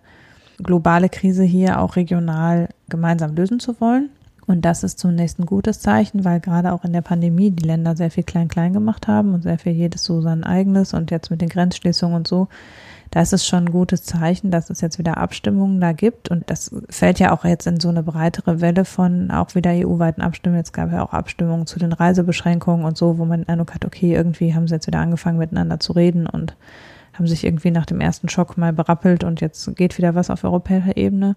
[0.63, 4.11] globale Krise hier auch regional gemeinsam lösen zu wollen.
[4.49, 7.95] Und das ist zunächst ein gutes Zeichen, weil gerade auch in der Pandemie die Länder
[7.95, 11.41] sehr viel klein-klein gemacht haben und sehr viel jedes so sein eigenes und jetzt mit
[11.41, 12.47] den Grenzschließungen und so.
[13.11, 16.29] Da ist es schon ein gutes Zeichen, dass es jetzt wieder Abstimmungen da gibt.
[16.29, 20.23] Und das fällt ja auch jetzt in so eine breitere Welle von auch wieder EU-weiten
[20.23, 20.61] Abstimmungen.
[20.61, 23.85] Jetzt gab ja auch Abstimmungen zu den Reisebeschränkungen und so, wo man den Eindruck hat,
[23.85, 26.55] okay, irgendwie haben sie jetzt wieder angefangen miteinander zu reden und
[27.13, 30.43] haben sich irgendwie nach dem ersten Schock mal berappelt und jetzt geht wieder was auf
[30.43, 31.35] europäischer Ebene.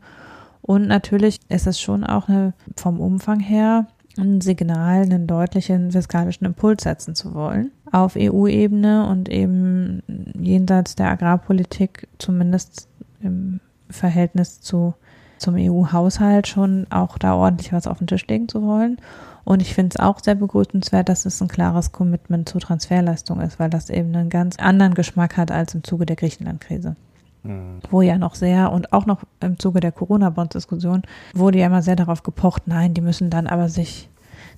[0.63, 6.47] Und natürlich ist es schon auch eine, vom Umfang her ein Signal, einen deutlichen fiskalischen
[6.47, 10.03] Impuls setzen zu wollen auf EU-Ebene und eben
[10.35, 12.89] jenseits der Agrarpolitik zumindest
[13.21, 14.95] im Verhältnis zu
[15.39, 18.99] zum EU-Haushalt schon auch da ordentlich was auf den Tisch legen zu wollen.
[19.45, 23.59] Und ich finde es auch sehr begrüßenswert, dass es ein klares Commitment zur Transferleistung ist,
[23.59, 26.95] weil das eben einen ganz anderen Geschmack hat als im Zuge der Griechenland-Krise.
[27.43, 27.81] Mhm.
[27.91, 31.03] Wo ja noch sehr und auch noch im Zuge der Corona-Bond-Diskussion
[31.35, 34.09] wurde ja immer sehr darauf gepocht, nein, die müssen dann aber sich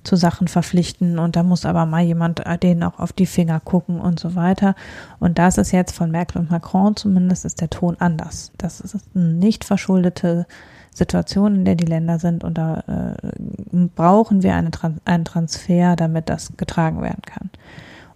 [0.03, 3.59] zu Sachen verpflichten und da muss aber mal jemand äh, denen auch auf die Finger
[3.59, 4.75] gucken und so weiter.
[5.19, 8.51] Und das ist jetzt von Merkel und Macron zumindest ist der Ton anders.
[8.57, 10.45] Das ist eine nicht verschuldete
[10.93, 14.69] Situation, in der die Länder sind und da äh, brauchen wir eine,
[15.03, 17.49] einen Transfer, damit das getragen werden kann.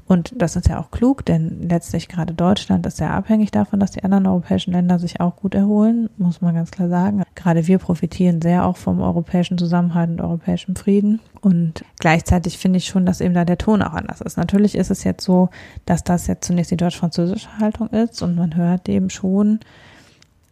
[0.09, 3.91] Und das ist ja auch klug, denn letztlich gerade Deutschland ist sehr abhängig davon, dass
[3.91, 7.21] die anderen europäischen Länder sich auch gut erholen, muss man ganz klar sagen.
[7.35, 11.19] Gerade wir profitieren sehr auch vom europäischen Zusammenhalt und europäischen Frieden.
[11.41, 14.35] Und gleichzeitig finde ich schon, dass eben da der Ton auch anders ist.
[14.35, 15.49] Natürlich ist es jetzt so,
[15.85, 19.59] dass das jetzt zunächst die deutsch-französische Haltung ist und man hört eben schon,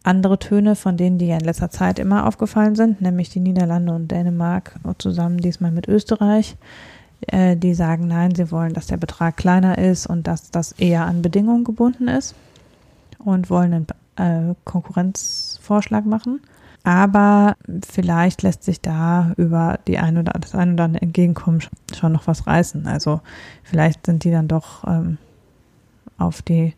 [0.04, 3.92] andere Töne, von denen die ja in letzter Zeit immer aufgefallen sind, nämlich die Niederlande
[3.92, 6.56] und Dänemark zusammen diesmal mit Österreich,
[7.26, 11.04] äh, die sagen, nein, sie wollen, dass der Betrag kleiner ist und dass das eher
[11.06, 12.34] an Bedingungen gebunden ist
[13.18, 16.40] und wollen einen äh, Konkurrenzvorschlag machen.
[16.84, 21.60] Aber vielleicht lässt sich da über die ein oder das ein oder andere Entgegenkommen
[21.94, 22.86] schon noch was reißen.
[22.86, 23.20] Also
[23.62, 25.18] vielleicht sind die dann doch ähm,
[26.16, 26.74] auf die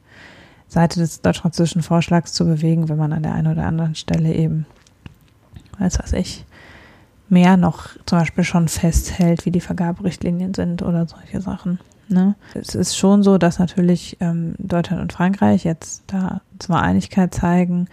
[0.68, 4.66] Seite des deutsch-französischen Vorschlags zu bewegen, wenn man an der einen oder anderen Stelle eben,
[5.78, 6.44] weiß was ich,
[7.30, 11.78] mehr noch zum Beispiel schon festhält, wie die Vergaberichtlinien sind oder solche Sachen.
[12.08, 12.34] Ne?
[12.54, 17.86] Es ist schon so, dass natürlich ähm, Deutschland und Frankreich jetzt da zwar Einigkeit zeigen,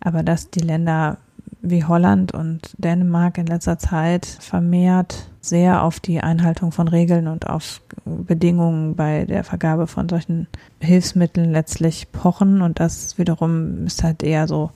[0.00, 1.18] aber dass die Länder
[1.62, 7.48] wie Holland und Dänemark in letzter Zeit vermehrt sehr auf die Einhaltung von Regeln und
[7.48, 10.48] auf Bedingungen bei der Vergabe von solchen
[10.80, 14.70] Hilfsmitteln letztlich pochen und das wiederum ist halt eher so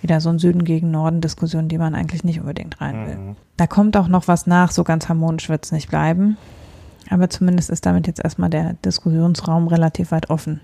[0.00, 3.16] wieder so ein Süden gegen Norden Diskussion, die man eigentlich nicht unbedingt rein will.
[3.16, 3.36] Mhm.
[3.56, 6.36] Da kommt auch noch was nach, so ganz harmonisch wird es nicht bleiben.
[7.10, 10.60] Aber zumindest ist damit jetzt erstmal der Diskussionsraum relativ weit offen,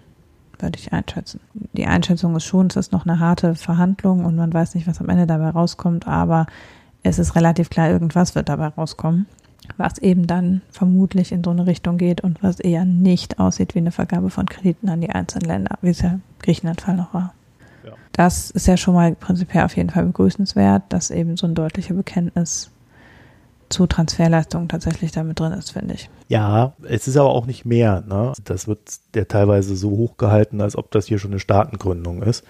[0.59, 1.41] würde ich einschätzen.
[1.73, 5.01] Die Einschätzung ist schon, es ist noch eine harte Verhandlung und man weiß nicht, was
[5.01, 6.47] am Ende dabei rauskommt, aber
[7.03, 9.27] es ist relativ klar, irgendwas wird dabei rauskommen,
[9.77, 13.81] was eben dann vermutlich in so eine Richtung geht und was eher nicht aussieht wie
[13.81, 17.35] eine Vergabe von Krediten an die einzelnen Länder, wie es ja im Griechenland-Fall noch war.
[18.17, 18.25] Ja.
[18.25, 21.95] Das ist ja schon mal prinzipiell auf jeden Fall begrüßenswert, dass eben so ein deutlicher
[21.95, 22.71] Bekenntnis
[23.69, 26.09] zu Transferleistungen tatsächlich damit drin ist, finde ich.
[26.29, 28.05] Ja, es ist aber auch nicht mehr.
[28.07, 28.33] Ne?
[28.45, 28.81] Das wird
[29.15, 32.45] der teilweise so hochgehalten, als ob das hier schon eine Staatengründung ist,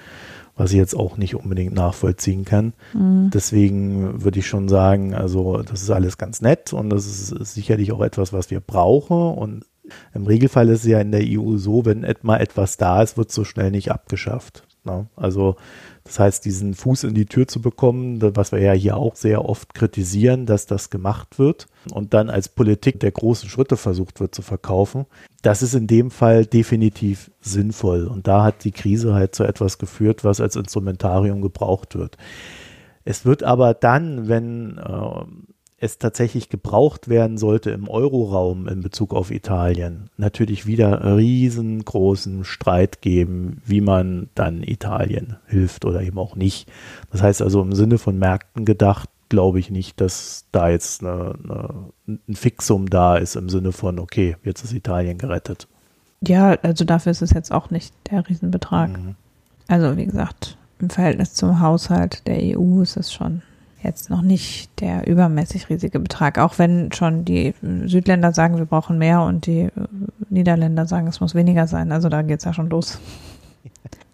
[0.56, 2.74] was ich jetzt auch nicht unbedingt nachvollziehen kann.
[2.92, 3.30] Mhm.
[3.32, 7.92] Deswegen würde ich schon sagen, also das ist alles ganz nett und das ist sicherlich
[7.92, 9.64] auch etwas, was wir brauchen und
[10.14, 13.28] im Regelfall ist es ja in der EU so, wenn mal etwas da ist, wird
[13.28, 14.64] es so schnell nicht abgeschafft.
[14.84, 15.06] Ne?
[15.16, 15.56] Also
[16.04, 19.44] das heißt, diesen Fuß in die Tür zu bekommen, was wir ja hier auch sehr
[19.44, 24.34] oft kritisieren, dass das gemacht wird und dann als Politik der großen Schritte versucht wird
[24.34, 25.06] zu verkaufen,
[25.42, 28.06] das ist in dem Fall definitiv sinnvoll.
[28.06, 32.18] Und da hat die Krise halt zu etwas geführt, was als Instrumentarium gebraucht wird.
[33.04, 35.24] Es wird aber dann, wenn äh,
[35.78, 43.02] es tatsächlich gebraucht werden sollte im Euroraum in Bezug auf Italien, natürlich wieder riesengroßen Streit
[43.02, 46.70] geben, wie man dann Italien hilft oder eben auch nicht.
[47.10, 51.34] Das heißt also im Sinne von Märkten gedacht, glaube ich nicht, dass da jetzt eine,
[51.42, 51.90] eine,
[52.28, 55.66] ein Fixum da ist im Sinne von, okay, jetzt ist Italien gerettet.
[56.20, 58.90] Ja, also dafür ist es jetzt auch nicht der Riesenbetrag.
[58.90, 59.16] Mhm.
[59.66, 63.42] Also wie gesagt, im Verhältnis zum Haushalt der EU ist es schon
[63.84, 68.98] jetzt noch nicht der übermäßig riesige Betrag, auch wenn schon die Südländer sagen, wir brauchen
[68.98, 69.68] mehr und die
[70.30, 71.92] Niederländer sagen, es muss weniger sein.
[71.92, 72.98] Also da geht es ja schon los.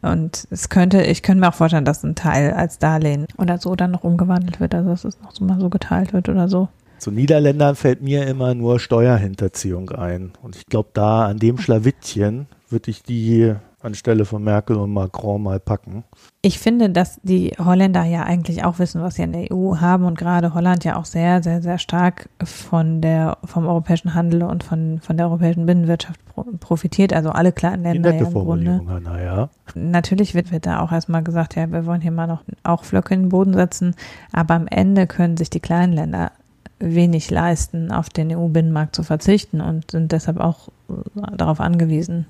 [0.03, 3.77] Und es könnte, ich könnte mir auch vorstellen, dass ein Teil als Darlehen oder so
[3.77, 6.69] dann noch umgewandelt wird, also dass es noch so mal so geteilt wird oder so.
[6.99, 10.33] Zu Niederländern fällt mir immer nur Steuerhinterziehung ein.
[10.43, 15.43] Und ich glaube, da an dem Schlawittchen würde ich die anstelle von Merkel und Macron
[15.43, 16.05] mal packen.
[16.43, 20.05] Ich finde, dass die Holländer ja eigentlich auch wissen, was sie in der EU haben
[20.05, 24.65] und gerade Holland ja auch sehr, sehr, sehr stark von der, vom europäischen Handel und
[24.65, 26.21] von, von der europäischen Binnenwirtschaft
[26.61, 28.15] profitiert, also alle kleinen Länder.
[28.15, 28.83] ja im Grunde.
[28.87, 29.49] Hannah, ja.
[29.75, 33.15] Natürlich wird, wird da auch erstmal gesagt, ja, wir wollen hier mal noch auch Flöcke
[33.15, 33.95] in den Boden setzen,
[34.33, 36.33] aber am Ende können sich die kleinen Länder
[36.81, 40.71] wenig leisten, auf den EU-Binnenmarkt zu verzichten und sind deshalb auch
[41.15, 42.27] darauf angewiesen,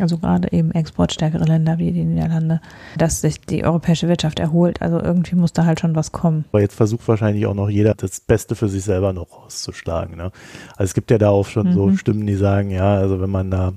[0.00, 2.60] also gerade eben exportstärkere Länder wie die Niederlande,
[2.96, 4.80] dass sich die europäische Wirtschaft erholt.
[4.80, 6.44] Also irgendwie muss da halt schon was kommen.
[6.50, 10.16] Aber jetzt versucht wahrscheinlich auch noch jeder, das Beste für sich selber noch rauszuschlagen.
[10.16, 10.32] Ne?
[10.76, 11.72] Also es gibt ja da auch schon mhm.
[11.74, 13.72] so Stimmen, die sagen, ja, also wenn man da,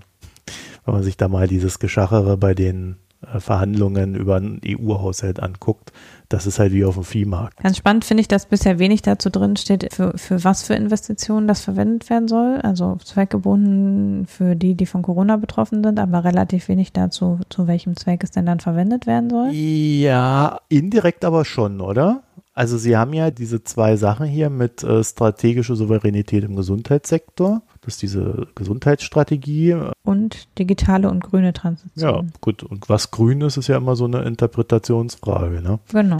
[0.85, 2.97] wenn man sich da mal dieses Geschachere bei den
[3.39, 5.91] Verhandlungen über einen EU-Haushalt anguckt,
[6.29, 7.61] das ist halt wie auf dem Viehmarkt.
[7.61, 11.47] Ganz spannend finde ich, dass bisher wenig dazu drin steht, für, für was für Investitionen
[11.47, 12.59] das verwendet werden soll.
[12.63, 17.95] Also zweckgebunden für die, die von Corona betroffen sind, aber relativ wenig dazu, zu welchem
[17.95, 19.51] Zweck es denn dann verwendet werden soll.
[19.51, 22.23] Ja, indirekt aber schon, oder?
[22.55, 27.61] Also Sie haben ja diese zwei Sachen hier mit äh, strategischer Souveränität im Gesundheitssektor.
[27.81, 29.75] Das ist diese Gesundheitsstrategie.
[30.03, 32.09] Und digitale und grüne Transition.
[32.09, 32.63] Ja, gut.
[32.63, 35.61] Und was grün ist, ist ja immer so eine Interpretationsfrage.
[35.61, 35.79] Ne?
[35.91, 36.17] Genau.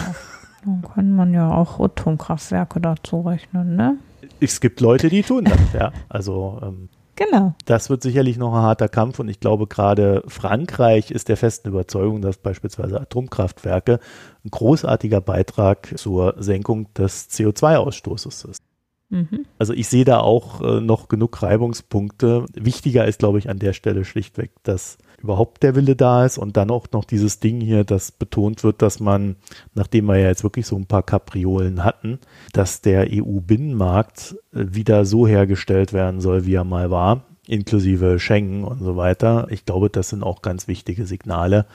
[0.66, 3.98] Dann kann man ja auch Atomkraftwerke dazu rechnen, ne?
[4.42, 5.94] Es gibt Leute, die tun das, ja.
[6.10, 7.56] Also ähm, Genau.
[7.66, 11.70] Das wird sicherlich noch ein harter Kampf und ich glaube gerade Frankreich ist der festen
[11.70, 14.00] Überzeugung, dass beispielsweise Atomkraftwerke
[14.44, 18.64] ein großartiger Beitrag zur Senkung des CO2-Ausstoßes ist.
[19.10, 19.46] Mhm.
[19.58, 22.46] Also ich sehe da auch äh, noch genug Reibungspunkte.
[22.54, 26.56] Wichtiger ist, glaube ich, an der Stelle schlichtweg, dass überhaupt der Wille da ist und
[26.56, 29.36] dann auch noch dieses Ding hier, das betont wird, dass man,
[29.74, 32.20] nachdem wir ja jetzt wirklich so ein paar Kapriolen hatten,
[32.54, 38.64] dass der EU-Binnenmarkt äh, wieder so hergestellt werden soll, wie er mal war, inklusive Schengen
[38.64, 39.48] und so weiter.
[39.50, 41.66] Ich glaube, das sind auch ganz wichtige Signale.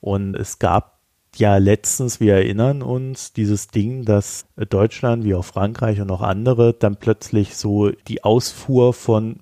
[0.00, 0.98] Und es gab
[1.36, 6.74] ja letztens, wir erinnern uns, dieses Ding, dass Deutschland wie auch Frankreich und auch andere
[6.74, 9.36] dann plötzlich so die Ausfuhr von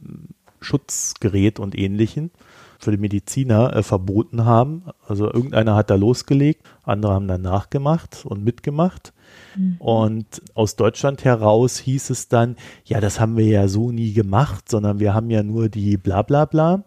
[0.60, 2.30] Schutzgerät und ähnlichen
[2.78, 4.84] für die Mediziner äh, verboten haben.
[5.06, 9.12] Also irgendeiner hat da losgelegt, andere haben dann nachgemacht und mitgemacht.
[9.56, 9.76] Mhm.
[9.78, 14.68] Und aus Deutschland heraus hieß es dann, ja, das haben wir ja so nie gemacht,
[14.70, 16.84] sondern wir haben ja nur die bla bla bla.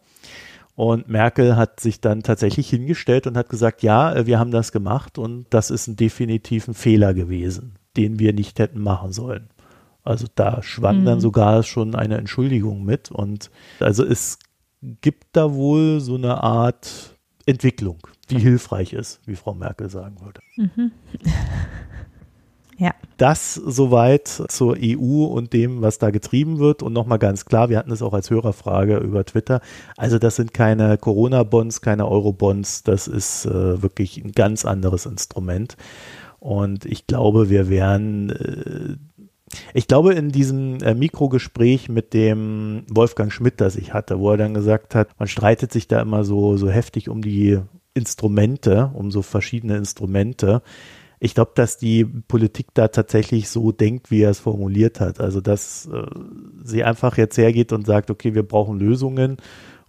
[0.76, 4.72] Und Merkel hat sich dann tatsächlich hingestellt und hat gesagt, ja, äh, wir haben das
[4.72, 9.50] gemacht und das ist ein definitiven Fehler gewesen, den wir nicht hätten machen sollen.
[10.04, 11.06] Also da schwang mhm.
[11.06, 13.12] dann sogar schon eine Entschuldigung mit.
[13.12, 14.40] Und also es
[14.82, 17.98] gibt da wohl so eine Art Entwicklung,
[18.30, 20.42] die hilfreich ist, wie Frau Merkel sagen würde.
[20.56, 20.92] Mhm.
[22.80, 22.92] Ja.
[23.18, 26.82] Das soweit zur EU und dem, was da getrieben wird.
[26.82, 29.60] Und nochmal ganz klar, wir hatten es auch als Hörerfrage über Twitter.
[29.98, 32.84] Also das sind keine Corona-Bonds, keine Euro-Bonds.
[32.84, 35.76] Das ist äh, wirklich ein ganz anderes Instrument.
[36.40, 38.96] Und ich glaube, wir werden äh,
[39.74, 44.38] ich glaube, in diesem äh, Mikrogespräch mit dem Wolfgang Schmidt, das ich hatte, wo er
[44.38, 47.60] dann gesagt hat, man streitet sich da immer so, so heftig um die
[47.94, 50.62] Instrumente, um so verschiedene Instrumente.
[51.20, 55.20] Ich glaube, dass die Politik da tatsächlich so denkt, wie er es formuliert hat.
[55.20, 56.06] Also, dass äh,
[56.64, 59.38] sie einfach jetzt hergeht und sagt, okay, wir brauchen Lösungen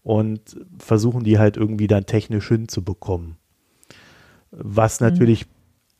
[0.02, 3.36] und versuchen die halt irgendwie dann technisch hinzubekommen.
[4.50, 5.06] Was mhm.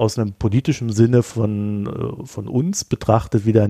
[0.00, 3.68] Aus einem politischen Sinne von, äh, von uns betrachtet wieder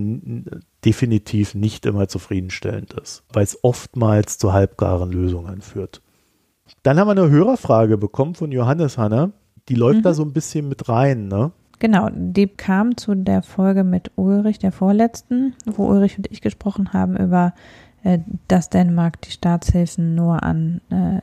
[0.85, 6.03] definitiv nicht immer zufriedenstellend ist, weil es oftmals zu halbgaren Lösungen führt.
[6.85, 9.33] Dann haben wir eine Hörerfrage bekommen von Johannes Hanna.
[9.69, 10.03] Die läuft mhm.
[10.03, 11.51] da so ein bisschen mit rein, ne?
[11.81, 16.93] Genau, die kam zu der Folge mit Ulrich, der vorletzten, wo Ulrich und ich gesprochen
[16.93, 17.55] haben über,
[18.05, 21.23] äh, dass Dänemark die Staatshilfen nur an, äh,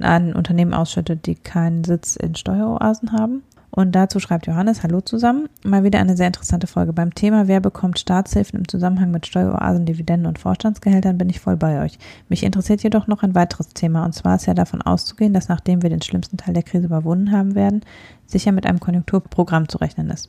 [0.00, 3.42] an Unternehmen ausschüttet, die keinen Sitz in Steueroasen haben.
[3.78, 5.48] Und dazu schreibt Johannes, hallo zusammen.
[5.62, 6.92] Mal wieder eine sehr interessante Folge.
[6.92, 11.56] Beim Thema, wer bekommt Staatshilfen im Zusammenhang mit Steueroasen, Dividenden und Vorstandsgehältern, bin ich voll
[11.56, 11.96] bei euch.
[12.28, 14.04] Mich interessiert jedoch noch ein weiteres Thema.
[14.04, 17.30] Und zwar ist ja davon auszugehen, dass nachdem wir den schlimmsten Teil der Krise überwunden
[17.30, 17.82] haben werden,
[18.26, 20.28] sicher mit einem Konjunkturprogramm zu rechnen ist.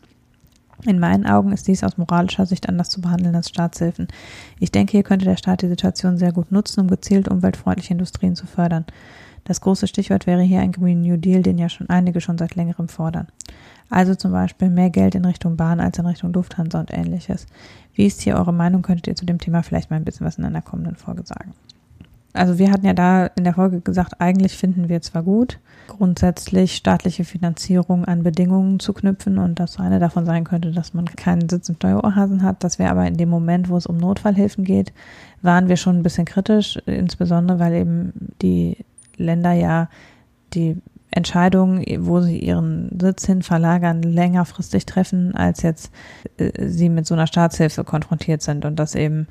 [0.86, 4.10] In meinen Augen ist dies aus moralischer Sicht anders zu behandeln als Staatshilfen.
[4.60, 8.36] Ich denke, hier könnte der Staat die Situation sehr gut nutzen, um gezielt umweltfreundliche Industrien
[8.36, 8.86] zu fördern.
[9.50, 12.54] Das große Stichwort wäre hier ein Green New Deal, den ja schon einige schon seit
[12.54, 13.30] längerem fordern.
[13.90, 17.48] Also zum Beispiel mehr Geld in Richtung Bahn als in Richtung Lufthansa und ähnliches.
[17.96, 18.84] Wie ist hier eure Meinung?
[18.84, 21.56] Könntet ihr zu dem Thema vielleicht mal ein bisschen was in einer kommenden Folge sagen?
[22.34, 25.58] Also wir hatten ja da in der Folge gesagt, eigentlich finden wir zwar gut,
[25.88, 31.06] grundsätzlich staatliche Finanzierung an Bedingungen zu knüpfen und das eine davon sein könnte, dass man
[31.06, 32.64] keinen Sitz im Steueroasen hat.
[32.64, 34.94] Das wäre aber in dem Moment, wo es um Notfallhilfen geht,
[35.42, 38.78] waren wir schon ein bisschen kritisch, insbesondere weil eben die
[39.20, 39.90] Länder ja
[40.54, 40.78] die
[41.12, 45.92] Entscheidungen, wo sie ihren Sitz hin verlagern, längerfristig treffen, als jetzt
[46.38, 49.28] äh, sie mit so einer Staatshilfe konfrontiert sind und dass eben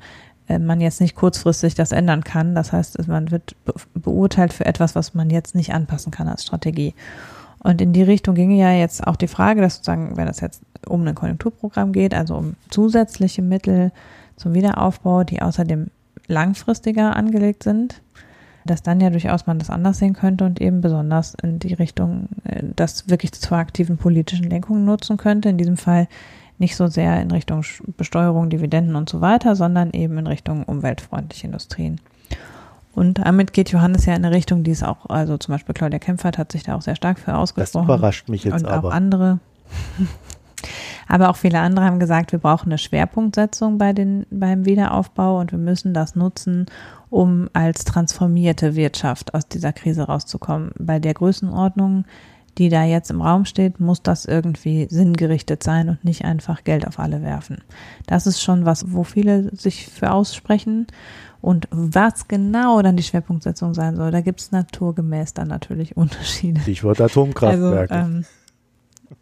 [0.47, 2.53] äh, man jetzt nicht kurzfristig das ändern kann.
[2.53, 6.43] Das heißt, man wird be beurteilt für etwas, was man jetzt nicht anpassen kann als
[6.43, 6.93] Strategie.
[7.59, 10.61] Und in die Richtung ginge ja jetzt auch die Frage, dass sozusagen, wenn es jetzt
[10.87, 13.91] um ein Konjunkturprogramm geht, also um zusätzliche Mittel
[14.37, 15.87] zum Wiederaufbau, die außerdem
[16.27, 18.01] langfristiger angelegt sind,
[18.65, 22.29] dass dann ja durchaus man das anders sehen könnte und eben besonders in die Richtung,
[22.43, 25.49] äh, das wirklich zur aktiven politischen Lenkung nutzen könnte.
[25.49, 26.07] In diesem Fall
[26.57, 27.63] nicht so sehr in Richtung
[27.97, 32.01] Besteuerung, Dividenden und so weiter, sondern eben in Richtung umweltfreundliche Industrien.
[32.93, 35.99] Und damit geht Johannes ja in eine Richtung, die es auch, also zum Beispiel Claudia
[35.99, 37.87] Kempfert hat sich da auch sehr stark für ausgesprochen.
[37.87, 38.89] Das überrascht mich jetzt und aber.
[38.89, 39.39] auch andere.
[41.07, 45.51] Aber auch viele andere haben gesagt, wir brauchen eine Schwerpunktsetzung bei den, beim Wiederaufbau und
[45.51, 46.67] wir müssen das nutzen,
[47.09, 50.71] um als transformierte Wirtschaft aus dieser Krise rauszukommen.
[50.77, 52.05] Bei der Größenordnung,
[52.57, 56.85] die da jetzt im Raum steht, muss das irgendwie sinngerichtet sein und nicht einfach Geld
[56.85, 57.59] auf alle werfen.
[58.05, 60.87] Das ist schon was, wo viele sich für aussprechen.
[61.41, 66.61] Und was genau dann die Schwerpunktsetzung sein soll, da gibt es naturgemäß dann natürlich Unterschiede.
[66.61, 67.93] Stichwort Atomkraftwerke.
[67.93, 68.25] Also, ähm,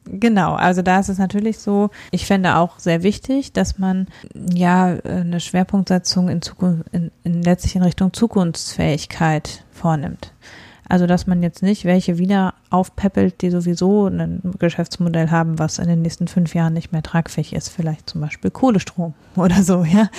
[0.09, 4.07] Genau, also da ist es natürlich so, ich fände auch sehr wichtig, dass man
[4.53, 10.33] ja eine Schwerpunktsetzung in Zukunft, in, in letztlich in Richtung Zukunftsfähigkeit vornimmt.
[10.89, 15.87] Also, dass man jetzt nicht welche wieder aufpeppelt, die sowieso ein Geschäftsmodell haben, was in
[15.87, 20.09] den nächsten fünf Jahren nicht mehr tragfähig ist, vielleicht zum Beispiel Kohlestrom oder so, ja.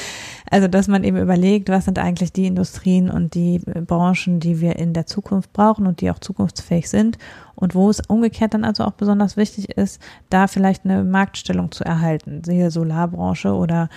[0.51, 4.77] Also, dass man eben überlegt, was sind eigentlich die Industrien und die Branchen, die wir
[4.77, 7.19] in der Zukunft brauchen und die auch zukunftsfähig sind.
[7.55, 11.85] Und wo es umgekehrt dann also auch besonders wichtig ist, da vielleicht eine Marktstellung zu
[11.85, 13.89] erhalten, siehe Solarbranche oder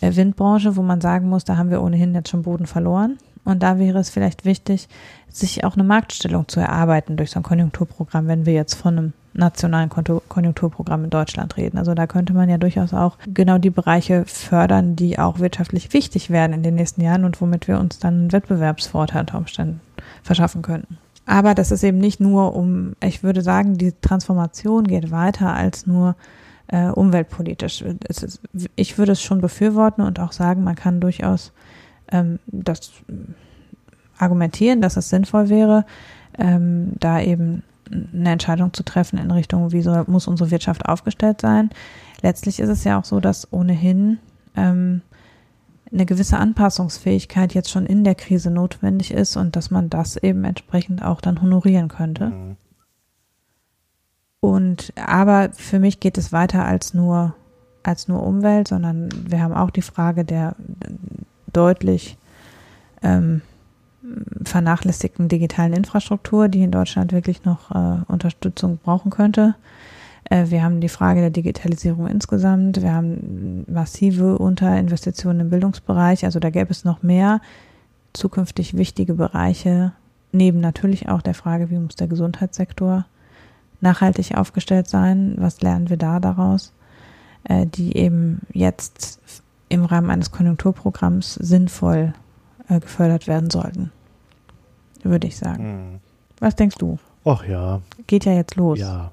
[0.00, 3.62] äh, Windbranche, wo man sagen muss, da haben wir ohnehin jetzt schon Boden verloren und
[3.62, 4.88] da wäre es vielleicht wichtig,
[5.28, 9.12] sich auch eine Marktstellung zu erarbeiten durch so ein Konjunkturprogramm, wenn wir jetzt von einem
[9.34, 11.78] nationalen Konjunkturprogramm in Deutschland reden.
[11.78, 16.30] Also da könnte man ja durchaus auch genau die Bereiche fördern, die auch wirtschaftlich wichtig
[16.30, 19.80] werden in den nächsten Jahren und womit wir uns dann einen Wettbewerbsvorteil unter Umständen
[20.22, 20.98] verschaffen könnten.
[21.24, 25.86] Aber das ist eben nicht nur um, ich würde sagen, die Transformation geht weiter als
[25.86, 26.16] nur
[26.68, 27.82] äh, umweltpolitisch.
[27.82, 28.40] Ist,
[28.76, 31.52] ich würde es schon befürworten und auch sagen, man kann durchaus
[32.12, 32.92] ähm, das
[34.18, 35.84] argumentieren, dass es sinnvoll wäre,
[36.38, 41.40] ähm, da eben eine Entscheidung zu treffen in Richtung, wie soll, muss unsere Wirtschaft aufgestellt
[41.40, 41.70] sein.
[42.20, 44.18] Letztlich ist es ja auch so, dass ohnehin
[44.56, 45.02] ähm,
[45.90, 50.44] eine gewisse Anpassungsfähigkeit jetzt schon in der Krise notwendig ist und dass man das eben
[50.44, 52.26] entsprechend auch dann honorieren könnte.
[52.26, 52.56] Mhm.
[54.40, 57.34] Und aber für mich geht es weiter als nur
[57.82, 60.54] als nur Umwelt, sondern wir haben auch die Frage der
[61.52, 62.16] deutlich
[63.02, 63.42] ähm,
[64.44, 69.54] vernachlässigten digitalen Infrastruktur, die in Deutschland wirklich noch äh, Unterstützung brauchen könnte.
[70.24, 72.82] Äh, wir haben die Frage der Digitalisierung insgesamt.
[72.82, 76.24] Wir haben massive Unterinvestitionen im Bildungsbereich.
[76.24, 77.40] Also da gäbe es noch mehr
[78.12, 79.92] zukünftig wichtige Bereiche,
[80.32, 83.06] neben natürlich auch der Frage, wie muss der Gesundheitssektor
[83.80, 85.34] nachhaltig aufgestellt sein?
[85.38, 86.72] Was lernen wir da daraus?
[87.44, 89.20] Äh, die eben jetzt
[89.68, 92.14] im Rahmen eines Konjunkturprogramms sinnvoll
[92.68, 93.90] äh, gefördert werden sollten,
[95.02, 95.64] würde ich sagen.
[95.64, 96.00] Hm.
[96.40, 96.98] Was denkst du?
[97.24, 97.80] Ach ja.
[98.06, 98.78] Geht ja jetzt los.
[98.78, 99.10] Ja.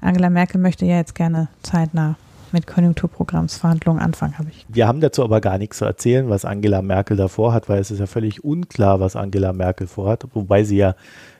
[0.00, 2.16] Angela Merkel möchte ja jetzt gerne zeitnah
[2.52, 4.64] mit Konjunkturprogrammsverhandlungen anfangen, habe ich.
[4.68, 7.90] Wir haben dazu aber gar nichts zu erzählen, was Angela Merkel davor hat, weil es
[7.90, 10.94] ist ja völlig unklar, was Angela Merkel vorhat, wobei sie ja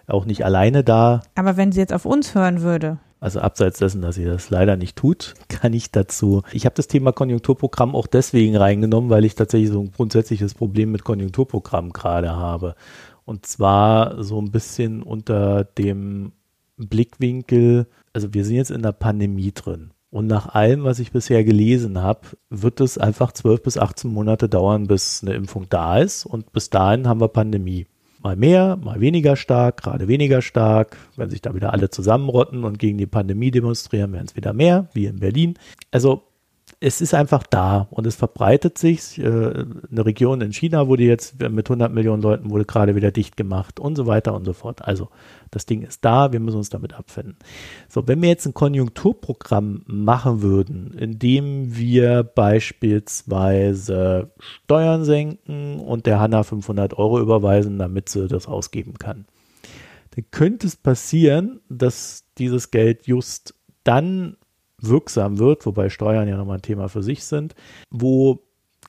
[0.07, 1.23] auch nicht alleine da.
[1.35, 2.99] Aber wenn sie jetzt auf uns hören würde.
[3.21, 6.43] Also abseits dessen, dass sie das leider nicht tut, kann ich dazu.
[6.53, 10.93] Ich habe das Thema Konjunkturprogramm auch deswegen reingenommen, weil ich tatsächlich so ein grundsätzliches Problem
[10.93, 12.75] mit Konjunkturprogrammen gerade habe.
[13.25, 16.33] Und zwar so ein bisschen unter dem
[16.77, 19.91] Blickwinkel, also wir sind jetzt in der Pandemie drin.
[20.11, 24.49] Und nach allem, was ich bisher gelesen habe, wird es einfach 12 bis 18 Monate
[24.49, 26.25] dauern, bis eine Impfung da ist.
[26.25, 27.87] Und bis dahin haben wir Pandemie.
[28.29, 30.99] Mal mehr, mal weniger stark, gerade weniger stark.
[31.17, 34.87] Wenn sich da wieder alle zusammenrotten und gegen die Pandemie demonstrieren, werden es wieder mehr,
[34.93, 35.55] wie in Berlin.
[35.93, 36.28] Also
[36.81, 39.19] es ist einfach da und es verbreitet sich.
[39.19, 43.37] Äh, eine Region in China wurde jetzt mit 100 Millionen Leuten wurde gerade wieder dicht
[43.37, 44.83] gemacht und so weiter und so fort.
[44.83, 45.09] Also
[45.51, 47.37] das Ding ist da, wir müssen uns damit abfinden.
[47.89, 56.07] So, wenn wir jetzt ein Konjunkturprogramm machen würden, in dem wir beispielsweise Steuern senken und
[56.07, 59.25] der Hanna 500 Euro überweisen, damit sie das ausgeben kann,
[60.15, 64.37] dann könnte es passieren, dass dieses Geld just dann
[64.81, 67.55] wirksam wird, wobei Steuern ja nochmal ein Thema für sich sind,
[67.91, 68.41] wo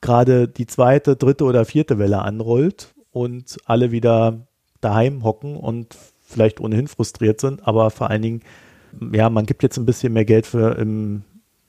[0.01, 4.47] gerade die zweite, dritte oder vierte Welle anrollt und alle wieder
[4.81, 8.41] daheim hocken und vielleicht ohnehin frustriert sind, aber vor allen Dingen,
[9.13, 11.23] ja, man gibt jetzt ein bisschen mehr Geld für im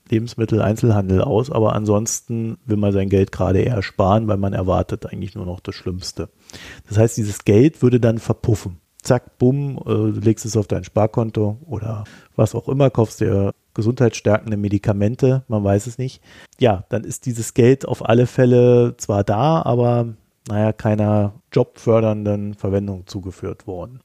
[0.09, 5.35] Lebensmitteleinzelhandel aus, aber ansonsten will man sein Geld gerade eher sparen, weil man erwartet eigentlich
[5.35, 6.29] nur noch das Schlimmste.
[6.87, 8.79] Das heißt, dieses Geld würde dann verpuffen.
[9.01, 12.03] Zack, bumm, äh, du legst es auf dein Sparkonto oder
[12.35, 16.21] was auch immer, kaufst dir gesundheitsstärkende Medikamente, man weiß es nicht.
[16.59, 20.13] Ja, dann ist dieses Geld auf alle Fälle zwar da, aber
[20.47, 24.01] naja, keiner jobfördernden Verwendung zugeführt worden.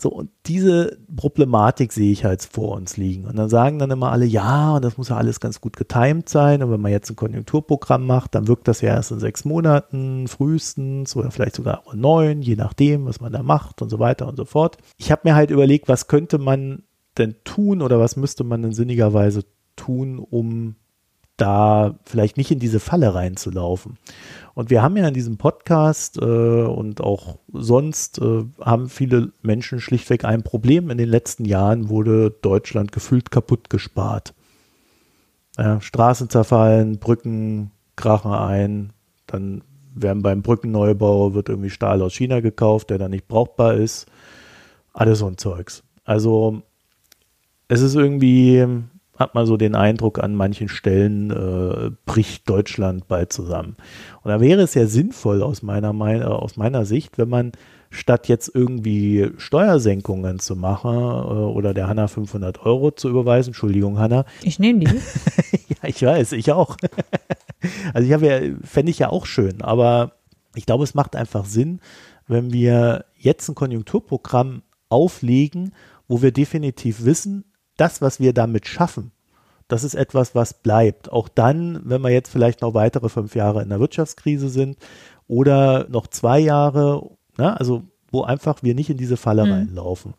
[0.00, 3.26] So, und diese Problematik sehe ich halt vor uns liegen.
[3.26, 6.28] Und dann sagen dann immer alle, ja, und das muss ja alles ganz gut getimt
[6.28, 6.62] sein.
[6.62, 10.26] Und wenn man jetzt ein Konjunkturprogramm macht, dann wirkt das ja erst in sechs Monaten
[10.26, 14.26] frühestens oder vielleicht sogar in neun, je nachdem, was man da macht und so weiter
[14.26, 14.78] und so fort.
[14.98, 16.82] Ich habe mir halt überlegt, was könnte man
[17.18, 19.44] denn tun oder was müsste man denn sinnigerweise
[19.76, 20.76] tun, um
[21.36, 23.98] da vielleicht nicht in diese Falle reinzulaufen.
[24.54, 29.80] Und wir haben ja in diesem Podcast äh, und auch sonst äh, haben viele Menschen
[29.80, 30.90] schlichtweg ein Problem.
[30.90, 34.32] In den letzten Jahren wurde Deutschland gefühlt kaputt gespart.
[35.58, 38.92] Ja, Straßen zerfallen, Brücken krachen ein,
[39.26, 39.62] dann
[39.94, 44.06] werden beim Brückenneubau wird irgendwie Stahl aus China gekauft, der dann nicht brauchbar ist.
[44.92, 45.82] Alles so ein Zeugs.
[46.04, 46.62] Also
[47.74, 48.64] es ist irgendwie,
[49.16, 53.76] hat man so den Eindruck, an manchen Stellen äh, bricht Deutschland bald zusammen.
[54.22, 57.52] Und da wäre es ja sinnvoll aus meiner, mein, äh, aus meiner Sicht, wenn man
[57.90, 63.98] statt jetzt irgendwie Steuersenkungen zu machen äh, oder der Hanna 500 Euro zu überweisen, Entschuldigung
[63.98, 64.24] Hanna.
[64.42, 64.86] Ich nehme die.
[65.68, 66.76] ja, ich weiß, ich auch.
[67.92, 70.12] also ich habe ja, fände ich ja auch schön, aber
[70.54, 71.80] ich glaube, es macht einfach Sinn,
[72.28, 75.72] wenn wir jetzt ein Konjunkturprogramm auflegen,
[76.06, 77.44] wo wir definitiv wissen,
[77.76, 79.12] das, was wir damit schaffen,
[79.68, 81.10] das ist etwas, was bleibt.
[81.10, 84.76] Auch dann, wenn wir jetzt vielleicht noch weitere fünf Jahre in der Wirtschaftskrise sind
[85.26, 89.52] oder noch zwei Jahre, ne, also wo einfach wir nicht in diese Falle mhm.
[89.52, 90.14] reinlaufen.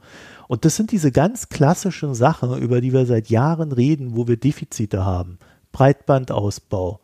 [0.47, 4.37] Und das sind diese ganz klassischen Sachen, über die wir seit Jahren reden, wo wir
[4.37, 5.39] Defizite haben.
[5.71, 6.99] Breitbandausbau,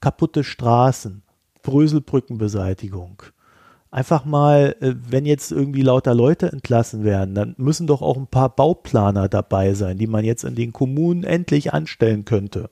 [0.00, 1.22] kaputte Straßen,
[1.62, 3.22] Bröselbrückenbeseitigung,
[3.90, 8.26] einfach mal, äh, wenn jetzt irgendwie lauter Leute entlassen werden, dann müssen doch auch ein
[8.26, 12.70] paar Bauplaner dabei sein, die man jetzt in den Kommunen endlich anstellen könnte.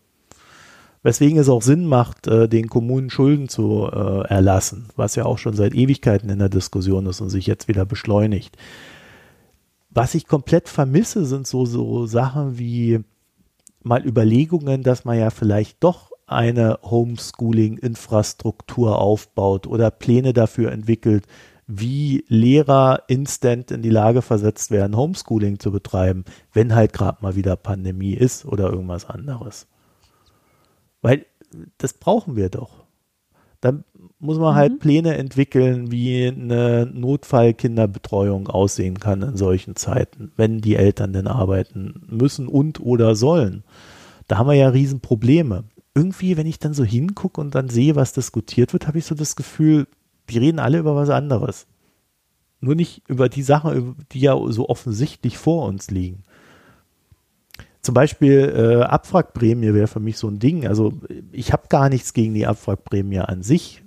[1.03, 5.39] Weswegen es auch Sinn macht, äh, den Kommunen Schulden zu äh, erlassen, was ja auch
[5.39, 8.57] schon seit Ewigkeiten in der Diskussion ist und sich jetzt wieder beschleunigt.
[9.91, 13.01] Was ich komplett vermisse, sind so, so Sachen wie
[13.83, 21.27] mal Überlegungen, dass man ja vielleicht doch eine Homeschooling-Infrastruktur aufbaut oder Pläne dafür entwickelt,
[21.67, 27.37] wie Lehrer instant in die Lage versetzt werden, Homeschooling zu betreiben, wenn halt gerade mal
[27.37, 29.67] wieder Pandemie ist oder irgendwas anderes.
[31.03, 31.27] Weil
[31.77, 32.87] das brauchen wir doch.
[33.61, 33.85] Dann
[34.19, 34.79] muss man halt mhm.
[34.79, 42.07] Pläne entwickeln, wie eine Notfallkinderbetreuung aussehen kann in solchen Zeiten, wenn die Eltern denn arbeiten
[42.09, 43.65] müssen und oder sollen.
[44.27, 45.65] Da haben wir ja Riesenprobleme.
[45.99, 49.17] Irgendwie, wenn ich dann so hingucke und dann sehe, was diskutiert wird, habe ich so
[49.17, 49.89] das Gefühl,
[50.31, 51.67] die reden alle über was anderes.
[52.61, 56.23] Nur nicht über die Sachen, die ja so offensichtlich vor uns liegen.
[57.83, 60.69] Zum Beispiel äh, Abwrackprämie wäre für mich so ein Ding.
[60.69, 60.93] Also
[61.33, 63.83] ich habe gar nichts gegen die Abwrackprämie an sich.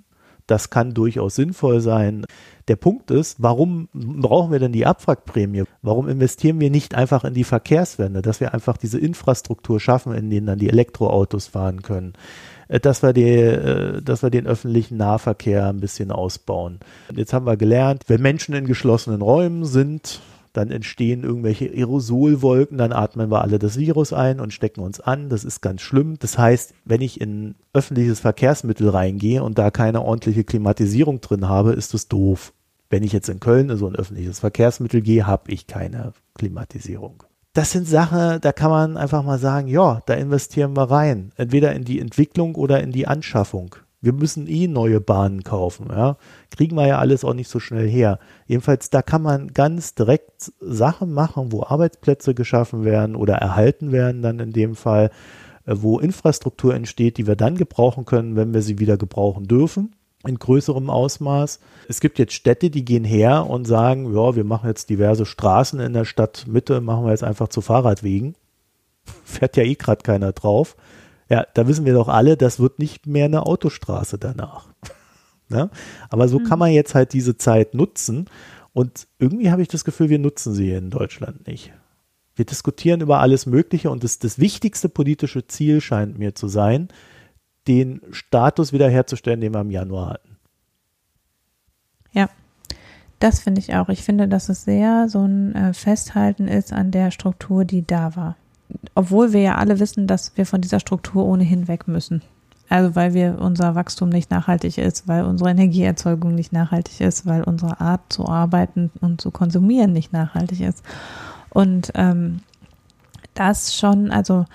[0.46, 2.26] Das kann durchaus sinnvoll sein.
[2.68, 5.64] Der Punkt ist, warum brauchen wir denn die Abwrackprämie?
[5.82, 10.30] Warum investieren wir nicht einfach in die Verkehrswende, dass wir einfach diese Infrastruktur schaffen, in
[10.30, 12.12] denen dann die Elektroautos fahren können?
[12.68, 16.80] Äh, dass wir, die, äh, dass wir den öffentlichen Nahverkehr ein bisschen ausbauen.
[17.14, 20.20] Jetzt haben wir gelernt, wenn Menschen in geschlossenen Räumen sind,
[20.52, 25.28] dann entstehen irgendwelche Aerosolwolken, dann atmen wir alle das Virus ein und stecken uns an.
[25.28, 26.16] Das ist ganz schlimm.
[26.18, 31.72] Das heißt, wenn ich in öffentliches Verkehrsmittel reingehe und da keine ordentliche Klimatisierung drin habe,
[31.72, 32.52] ist das doof.
[32.90, 37.22] Wenn ich jetzt in Köln in so ein öffentliches Verkehrsmittel gehe, habe ich keine Klimatisierung.
[37.54, 41.32] Das sind Sachen, da kann man einfach mal sagen, ja, da investieren wir rein.
[41.36, 43.76] Entweder in die Entwicklung oder in die Anschaffung.
[44.02, 46.16] Wir müssen eh neue Bahnen kaufen, ja.
[46.50, 48.18] Kriegen wir ja alles auch nicht so schnell her.
[48.46, 54.20] Jedenfalls, da kann man ganz direkt Sachen machen, wo Arbeitsplätze geschaffen werden oder erhalten werden
[54.20, 55.10] dann in dem Fall,
[55.66, 59.94] äh, wo Infrastruktur entsteht, die wir dann gebrauchen können, wenn wir sie wieder gebrauchen dürfen
[60.26, 61.60] in größerem Ausmaß.
[61.88, 65.80] Es gibt jetzt Städte, die gehen her und sagen, ja, wir machen jetzt diverse Straßen
[65.80, 68.34] in der Stadtmitte, machen wir jetzt einfach zu Fahrradwegen.
[69.24, 70.76] Fährt ja eh gerade keiner drauf.
[71.32, 74.68] Ja, da wissen wir doch alle, das wird nicht mehr eine Autostraße danach.
[75.48, 75.70] ja?
[76.10, 76.44] Aber so mhm.
[76.44, 78.26] kann man jetzt halt diese Zeit nutzen.
[78.74, 81.72] Und irgendwie habe ich das Gefühl, wir nutzen sie in Deutschland nicht.
[82.36, 86.88] Wir diskutieren über alles Mögliche und das, das wichtigste politische Ziel scheint mir zu sein,
[87.66, 90.36] den Status wiederherzustellen, den wir im Januar hatten.
[92.12, 92.28] Ja,
[93.20, 93.88] das finde ich auch.
[93.88, 98.16] Ich finde, dass es sehr so ein äh, Festhalten ist an der Struktur, die da
[98.16, 98.36] war
[98.94, 102.22] obwohl wir ja alle wissen, dass wir von dieser Struktur ohnehin weg müssen.
[102.68, 107.42] Also weil wir unser Wachstum nicht nachhaltig ist, weil unsere Energieerzeugung nicht nachhaltig ist, weil
[107.44, 110.82] unsere Art zu arbeiten und zu konsumieren nicht nachhaltig ist.
[111.50, 112.40] Und ähm,
[113.34, 114.46] das schon, also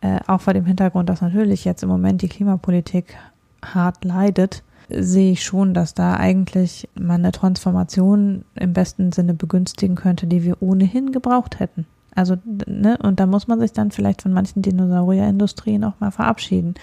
[0.00, 3.16] äh, auch vor dem Hintergrund, dass natürlich jetzt im Moment die Klimapolitik
[3.62, 9.94] hart leidet, sehe ich schon, dass da eigentlich man eine Transformation im besten Sinne begünstigen
[9.94, 11.86] könnte, die wir ohnehin gebraucht hätten.
[12.14, 12.36] Also,
[12.66, 16.74] ne, und da muss man sich dann vielleicht von manchen Dinosaurierindustrien auch mal verabschieden.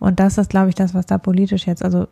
[0.00, 2.08] Und das ist, glaube ich, das, was da politisch jetzt, also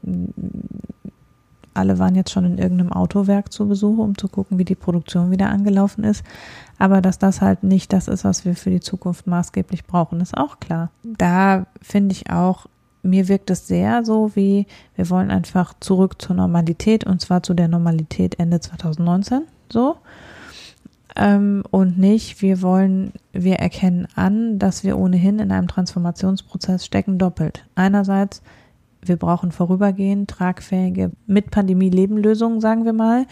[1.75, 5.31] alle waren jetzt schon in irgendeinem Autowerk zu Besuch, um zu gucken, wie die Produktion
[5.31, 6.25] wieder angelaufen ist.
[6.79, 10.37] Aber dass das halt nicht das ist, was wir für die Zukunft maßgeblich brauchen, ist
[10.37, 10.91] auch klar.
[11.03, 12.67] Da finde ich auch,
[13.03, 17.55] mir wirkt es sehr so wie, wir wollen einfach zurück zur Normalität und zwar zu
[17.55, 19.97] der Normalität Ende 2019, so
[21.21, 27.19] ähm, und nicht, wir wollen, wir erkennen an, dass wir ohnehin in einem Transformationsprozess stecken,
[27.19, 27.67] doppelt.
[27.75, 28.43] Einerseits,
[29.03, 33.27] wir brauchen vorübergehend tragfähige mit Pandemie Leben Lösungen, sagen wir mal,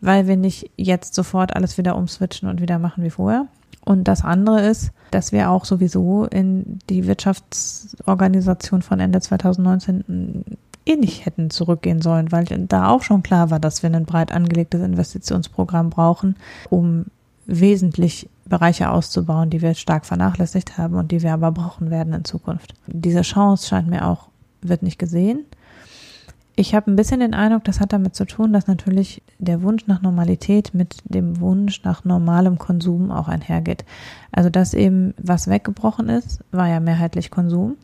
[0.00, 3.48] weil wir nicht jetzt sofort alles wieder umswitchen und wieder machen wie vorher.
[3.84, 10.44] Und das andere ist, dass wir auch sowieso in die Wirtschaftsorganisation von Ende 2019
[10.86, 14.30] eh nicht hätten zurückgehen sollen, weil da auch schon klar war, dass wir ein breit
[14.30, 16.36] angelegtes Investitionsprogramm brauchen,
[16.70, 17.06] um
[17.46, 22.24] wesentlich Bereiche auszubauen, die wir stark vernachlässigt haben und die wir aber brauchen werden in
[22.24, 22.74] Zukunft.
[22.86, 24.28] Diese Chance scheint mir auch,
[24.60, 25.44] wird nicht gesehen.
[26.54, 29.86] Ich habe ein bisschen den Eindruck, das hat damit zu tun, dass natürlich der Wunsch
[29.86, 33.86] nach Normalität mit dem Wunsch nach normalem Konsum auch einhergeht.
[34.32, 37.76] Also dass eben was weggebrochen ist, war ja mehrheitlich Konsum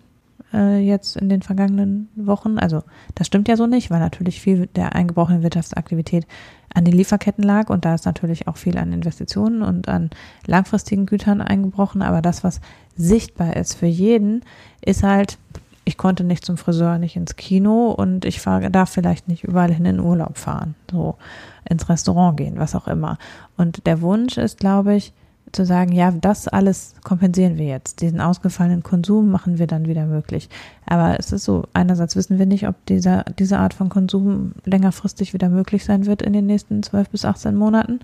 [0.52, 2.58] äh, jetzt in den vergangenen Wochen.
[2.58, 2.82] Also
[3.14, 6.26] das stimmt ja so nicht, weil natürlich viel der eingebrochenen Wirtschaftsaktivität
[6.74, 10.10] an den Lieferketten lag und da ist natürlich auch viel an Investitionen und an
[10.46, 12.02] langfristigen Gütern eingebrochen.
[12.02, 12.60] Aber das, was
[12.96, 14.44] sichtbar ist für jeden,
[14.80, 15.38] ist halt,
[15.84, 19.72] ich konnte nicht zum Friseur, nicht ins Kino und ich fahr, darf vielleicht nicht überall
[19.72, 21.16] hin in Urlaub fahren, so
[21.68, 23.18] ins Restaurant gehen, was auch immer.
[23.56, 25.12] Und der Wunsch ist, glaube ich,
[25.52, 28.00] zu sagen, ja, das alles kompensieren wir jetzt.
[28.00, 30.48] Diesen ausgefallenen Konsum machen wir dann wieder möglich.
[30.86, 35.34] Aber es ist so, einerseits wissen wir nicht, ob dieser, diese Art von Konsum längerfristig
[35.34, 38.00] wieder möglich sein wird in den nächsten 12 bis 18 Monaten.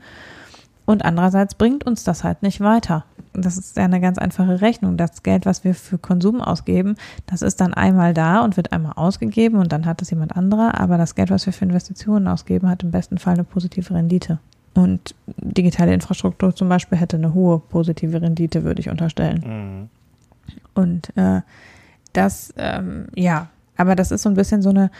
[0.86, 3.04] Und andererseits bringt uns das halt nicht weiter.
[3.32, 4.96] Das ist ja eine ganz einfache Rechnung.
[4.96, 8.92] Das Geld, was wir für Konsum ausgeben, das ist dann einmal da und wird einmal
[8.96, 10.78] ausgegeben und dann hat es jemand anderer.
[10.78, 14.38] Aber das Geld, was wir für Investitionen ausgeben, hat im besten Fall eine positive Rendite.
[14.74, 19.42] Und digitale Infrastruktur zum Beispiel hätte eine hohe positive Rendite, würde ich unterstellen.
[19.46, 19.88] Mhm.
[20.74, 21.42] Und äh,
[22.14, 24.90] Das, ähm, ja, aber das ist so ein bisschen so eine,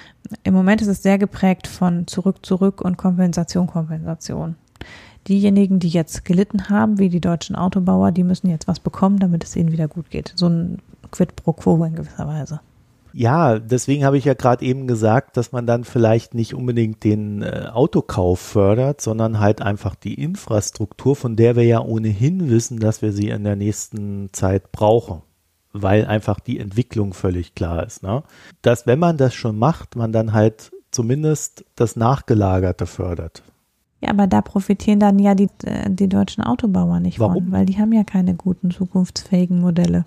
[0.43, 4.57] im Moment ist es sehr geprägt von zurück, zurück und Kompensation, Kompensation.
[5.29, 9.45] Diejenigen, die jetzt gelitten haben, wie die deutschen Autobauer, die müssen jetzt was bekommen, damit
[9.45, 10.33] es ihnen wieder gut geht.
[10.37, 10.79] So ein
[11.13, 12.61] Quid pro quo in gewisser Weise.
[13.17, 17.43] Ja, deswegen habe ich ja gerade eben gesagt, dass man dann vielleicht nicht unbedingt den
[17.43, 23.03] äh, Autokauf fördert, sondern halt einfach die Infrastruktur, von der wir ja ohnehin wissen, dass
[23.03, 25.23] wir sie in der nächsten Zeit brauchen,
[25.73, 28.03] weil einfach die Entwicklung völlig klar ist.
[28.03, 28.25] Ne?
[28.63, 33.45] Dass, wenn man das schon macht, man dann halt zumindest das Nachgelagerte fördert.
[34.01, 37.45] Ja, aber da profitieren dann ja die, äh, die deutschen Autobauer nicht Warum?
[37.45, 40.05] von, weil die haben ja keine guten zukunftsfähigen Modelle.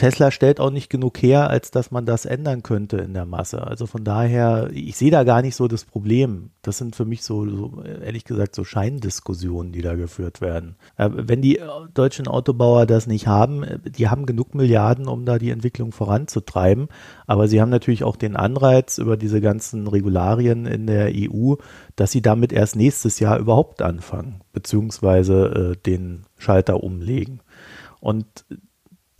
[0.00, 3.66] Tesla stellt auch nicht genug her, als dass man das ändern könnte in der Masse.
[3.66, 6.52] Also von daher, ich sehe da gar nicht so das Problem.
[6.62, 10.76] Das sind für mich so, so ehrlich gesagt, so Scheindiskussionen, die da geführt werden.
[10.96, 11.60] Äh, wenn die
[11.92, 16.88] deutschen Autobauer das nicht haben, äh, die haben genug Milliarden, um da die Entwicklung voranzutreiben.
[17.26, 21.56] Aber sie haben natürlich auch den Anreiz über diese ganzen Regularien in der EU,
[21.96, 27.40] dass sie damit erst nächstes Jahr überhaupt anfangen, beziehungsweise äh, den Schalter umlegen.
[28.00, 28.46] Und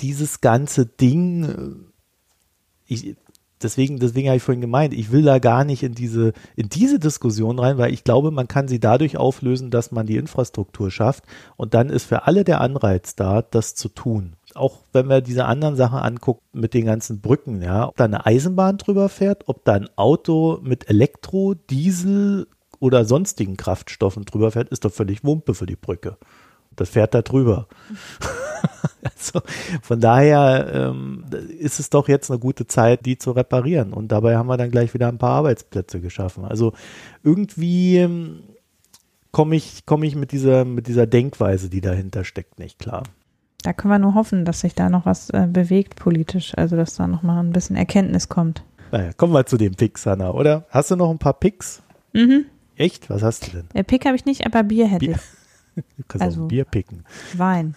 [0.00, 3.16] dieses ganze Ding, äh, ich,
[3.62, 6.98] deswegen, deswegen habe ich vorhin gemeint, ich will da gar nicht in diese, in diese
[6.98, 11.24] Diskussion rein, weil ich glaube, man kann sie dadurch auflösen, dass man die Infrastruktur schafft
[11.56, 14.34] und dann ist für alle der Anreiz da, das zu tun.
[14.54, 18.26] Auch wenn wir diese anderen Sachen angucken mit den ganzen Brücken, ja, ob da eine
[18.26, 22.48] Eisenbahn drüber fährt, ob da ein Auto mit Elektro, Diesel
[22.80, 26.16] oder sonstigen Kraftstoffen drüber fährt, ist doch völlig Wumpe für die Brücke.
[26.74, 27.68] Das fährt da drüber.
[29.16, 29.40] also
[29.82, 31.24] von daher ähm,
[31.58, 33.92] ist es doch jetzt eine gute Zeit, die zu reparieren.
[33.92, 36.44] Und dabei haben wir dann gleich wieder ein paar Arbeitsplätze geschaffen.
[36.44, 36.72] Also
[37.22, 38.40] irgendwie ähm,
[39.32, 43.02] komme ich, komme ich mit dieser, mit dieser Denkweise, die dahinter steckt, nicht klar.
[43.62, 46.94] Da können wir nur hoffen, dass sich da noch was äh, bewegt politisch, also dass
[46.94, 48.64] da noch mal ein bisschen Erkenntnis kommt.
[48.90, 50.64] Naja, kommen wir zu den Picks, Hanna, oder?
[50.70, 51.82] Hast du noch ein paar Picks?
[52.12, 52.46] Mhm.
[52.76, 53.10] Echt?
[53.10, 53.64] Was hast du denn?
[53.74, 55.16] Äh, Pick habe ich nicht, aber Bier hätte Bier.
[55.16, 55.20] ich.
[55.96, 57.04] Du kannst Also- auch Bier picken.
[57.36, 57.76] Wein.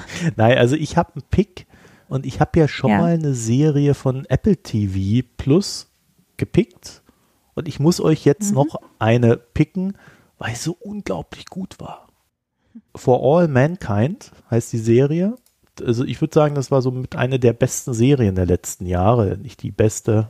[0.36, 1.66] Nein, also ich habe einen Pick
[2.08, 2.98] und ich habe ja schon Ja.
[2.98, 5.88] mal eine Serie von Apple TV Plus
[6.36, 7.02] gepickt
[7.54, 8.54] und ich muss euch jetzt Mhm.
[8.56, 9.96] noch eine picken,
[10.38, 12.08] weil es so unglaublich gut war.
[12.94, 15.36] For All Mankind heißt die Serie.
[15.82, 19.36] Also ich würde sagen, das war so mit einer der besten Serien der letzten Jahre.
[19.38, 20.28] Nicht die beste.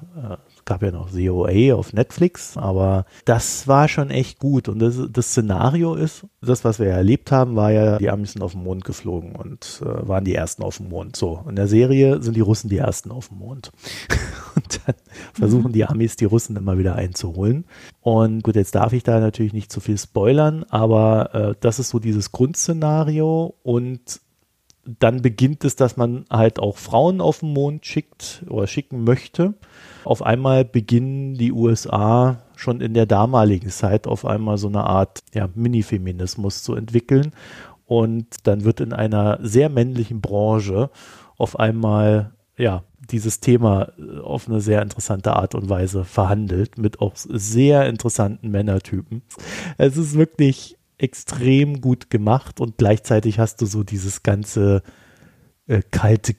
[0.67, 4.69] Gab ja noch COA auf Netflix, aber das war schon echt gut.
[4.69, 8.43] Und das, das Szenario ist, das, was wir erlebt haben, war ja, die Amis sind
[8.43, 11.17] auf den Mond geflogen und äh, waren die Ersten auf dem Mond.
[11.17, 13.71] So, in der Serie sind die Russen die Ersten auf dem Mond.
[14.57, 14.97] und dann
[15.33, 17.65] versuchen die Amis die Russen immer wieder einzuholen.
[18.01, 21.91] Und gut, jetzt darf ich da natürlich nicht zu viel spoilern, aber äh, das ist
[21.91, 24.21] so dieses Grundszenario und
[24.85, 29.55] dann beginnt es, dass man halt auch Frauen auf den Mond schickt oder schicken möchte.
[30.07, 35.19] Auf einmal beginnen die USA schon in der damaligen Zeit auf einmal so eine Art
[35.35, 37.33] ja, Mini-Feminismus zu entwickeln.
[37.87, 40.91] Und dann wird in einer sehr männlichen Branche
[41.37, 47.01] auf einmal ja dieses Thema äh, auf eine sehr interessante Art und Weise verhandelt mit
[47.01, 49.23] auch sehr interessanten Männertypen.
[49.77, 54.85] Es ist wirklich extrem gut gemacht und gleichzeitig hast du so dieses ganze
[55.67, 56.33] äh, kalte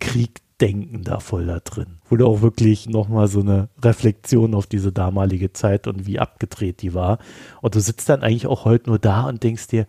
[0.57, 5.53] Krieg-Denken da voll da drin, du auch wirklich nochmal so eine Reflexion auf diese damalige
[5.53, 7.19] Zeit und wie abgedreht die war.
[7.61, 9.87] Und du sitzt dann eigentlich auch heute nur da und denkst dir,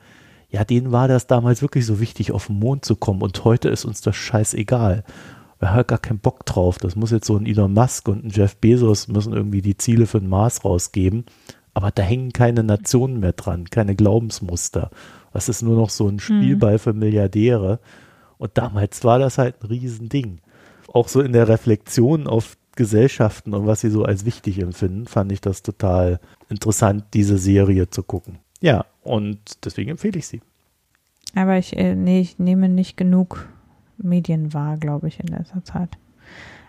[0.51, 3.69] ja, denen war das damals wirklich so wichtig, auf den Mond zu kommen und heute
[3.69, 5.05] ist uns das scheißegal.
[5.59, 6.79] Wir haben gar keinen Bock drauf.
[6.79, 10.07] Das muss jetzt so ein Elon Musk und ein Jeff Bezos müssen irgendwie die Ziele
[10.07, 11.25] für den Mars rausgeben.
[11.75, 14.91] Aber da hängen keine Nationen mehr dran, keine Glaubensmuster.
[15.33, 17.81] Das ist nur noch so ein Spielball für Milliardäre.
[18.39, 20.41] Und damals war das halt ein Riesending.
[20.89, 25.33] Auch so in der Reflexion auf Gesellschaften und was sie so als wichtig empfinden, fand
[25.33, 28.39] ich das total interessant, diese Serie zu gucken.
[28.61, 30.41] Ja, und deswegen empfehle ich sie.
[31.35, 33.49] Aber ich, äh, nee, ich nehme nicht genug
[33.97, 35.99] Medien wahr, glaube ich, in letzter Zeit.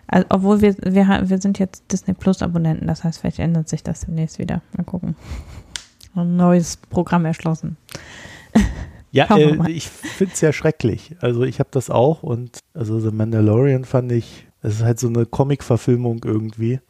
[0.06, 3.84] Also, obwohl wir, wir, wir sind jetzt Disney Plus Abonnenten, das heißt, vielleicht ändert sich
[3.84, 4.62] das demnächst wieder.
[4.76, 5.14] Mal gucken.
[6.14, 7.76] Ein neues Programm erschlossen.
[9.12, 11.16] Ja, äh, ich finde es ja schrecklich.
[11.20, 15.08] Also ich habe das auch und also The Mandalorian fand ich, es ist halt so
[15.08, 16.80] eine Comic-Verfilmung irgendwie.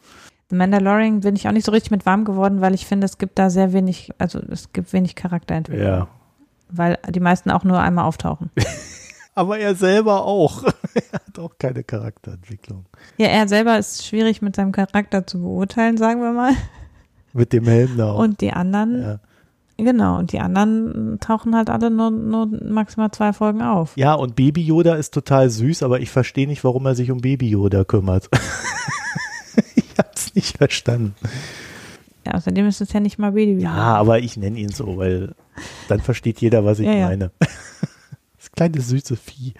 [0.49, 3.17] The Mandalorian bin ich auch nicht so richtig mit warm geworden, weil ich finde, es
[3.17, 5.87] gibt da sehr wenig, also es gibt wenig Charakterentwicklung.
[5.87, 6.07] Ja.
[6.69, 8.51] Weil die meisten auch nur einmal auftauchen.
[9.33, 10.63] Aber er selber auch.
[10.93, 12.85] er hat auch keine Charakterentwicklung.
[13.17, 16.53] Ja, er selber ist schwierig mit seinem Charakter zu beurteilen, sagen wir mal.
[17.33, 18.19] Mit dem Helm da auch.
[18.19, 19.19] Und die anderen, ja.
[19.83, 23.93] Genau, und die anderen tauchen halt alle nur, nur maximal zwei Folgen auf.
[23.97, 27.19] Ja, und Baby Yoda ist total süß, aber ich verstehe nicht, warum er sich um
[27.21, 28.29] Baby Yoda kümmert.
[29.75, 31.15] ich hab's nicht verstanden.
[32.25, 33.75] Ja, außerdem ist es ja nicht mal Baby Yoda.
[33.75, 35.33] Ja, aber ich nenne ihn so, weil
[35.87, 37.07] dann versteht jeder, was ich Ja, ja.
[37.07, 37.31] meine.
[38.37, 39.53] Das kleine süße Vieh.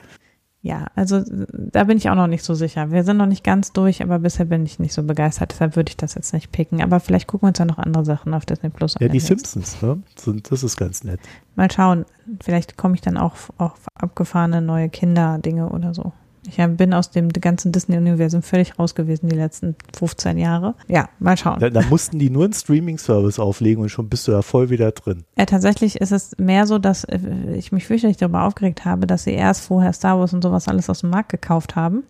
[0.64, 2.92] Ja, also da bin ich auch noch nicht so sicher.
[2.92, 5.52] Wir sind noch nicht ganz durch, aber bisher bin ich nicht so begeistert.
[5.54, 6.84] Deshalb würde ich das jetzt nicht picken.
[6.84, 9.12] Aber vielleicht gucken wir uns ja noch andere Sachen auf Disney Plus Ja, an.
[9.12, 9.28] die jetzt.
[9.28, 10.04] Simpsons, ne?
[10.50, 11.20] Das ist ganz nett.
[11.56, 12.06] Mal schauen.
[12.44, 16.14] Vielleicht komme ich dann auch auf abgefahrene neue Kinderdinge oder so.
[16.48, 20.74] Ich bin aus dem ganzen Disney-Universum völlig raus gewesen die letzten 15 Jahre.
[20.88, 21.60] Ja, mal schauen.
[21.60, 24.92] Da, da mussten die nur einen Streaming-Service auflegen und schon bist du ja voll wieder
[24.92, 25.24] drin.
[25.38, 27.20] Ja, tatsächlich ist es mehr so, dass äh,
[27.56, 30.90] ich mich fürchterlich darüber aufgeregt habe, dass sie erst vorher Star Wars und sowas alles
[30.90, 32.04] aus dem Markt gekauft haben,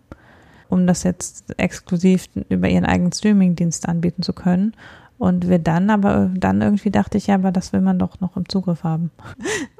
[0.68, 4.72] um das jetzt exklusiv über ihren eigenen Streaming-Dienst anbieten zu können.
[5.22, 8.36] Und wir dann aber, dann irgendwie dachte ich, ja, aber das will man doch noch
[8.36, 9.12] im Zugriff haben.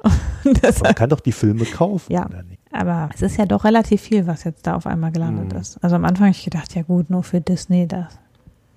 [0.45, 2.25] Man kann doch die Filme kaufen, Ja.
[2.25, 2.61] oder nicht?
[2.71, 5.59] aber es ist ja doch relativ viel, was jetzt da auf einmal gelandet Mhm.
[5.59, 5.83] ist.
[5.83, 8.17] Also am Anfang habe ich gedacht, ja gut, nur für Disney das.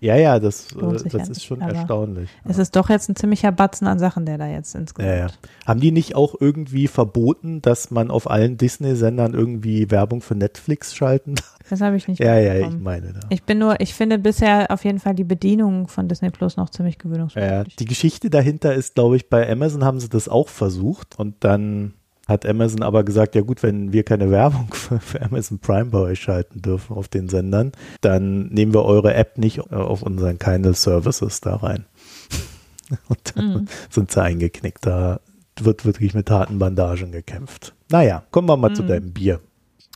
[0.06, 2.30] Ja, ja, das, äh, das ja ist schon erstaunlich.
[2.44, 5.12] Es ist doch jetzt ein ziemlicher Batzen an Sachen, der da jetzt insgesamt.
[5.12, 5.26] Ja, ja.
[5.66, 10.94] Haben die nicht auch irgendwie verboten, dass man auf allen Disney-Sendern irgendwie Werbung für Netflix
[10.94, 11.56] schalten darf?
[11.68, 13.20] Das habe ich nicht Ja, ja, ich meine da.
[13.30, 16.70] Ich bin nur, ich finde bisher auf jeden Fall die Bedienung von Disney Plus noch
[16.70, 17.76] ziemlich Ja, gewöhnungsbedürftig.
[17.76, 21.94] die Geschichte dahinter ist, glaube ich, bei Amazon haben sie das auch versucht und dann
[22.26, 25.98] hat Amazon aber gesagt, ja gut, wenn wir keine Werbung für, für Amazon Prime bei
[25.98, 30.38] euch schalten dürfen auf den Sendern, dann nehmen wir eure App nicht äh, auf unseren
[30.38, 31.84] Kindle Services da rein.
[33.08, 33.66] Und dann Mhm.
[33.90, 34.86] sind sie eingeknickt.
[34.86, 35.20] Da
[35.58, 37.74] wird wirklich mit harten Bandagen gekämpft.
[37.90, 38.86] Naja, kommen wir mal zu Mhm.
[38.88, 39.40] deinem Bier.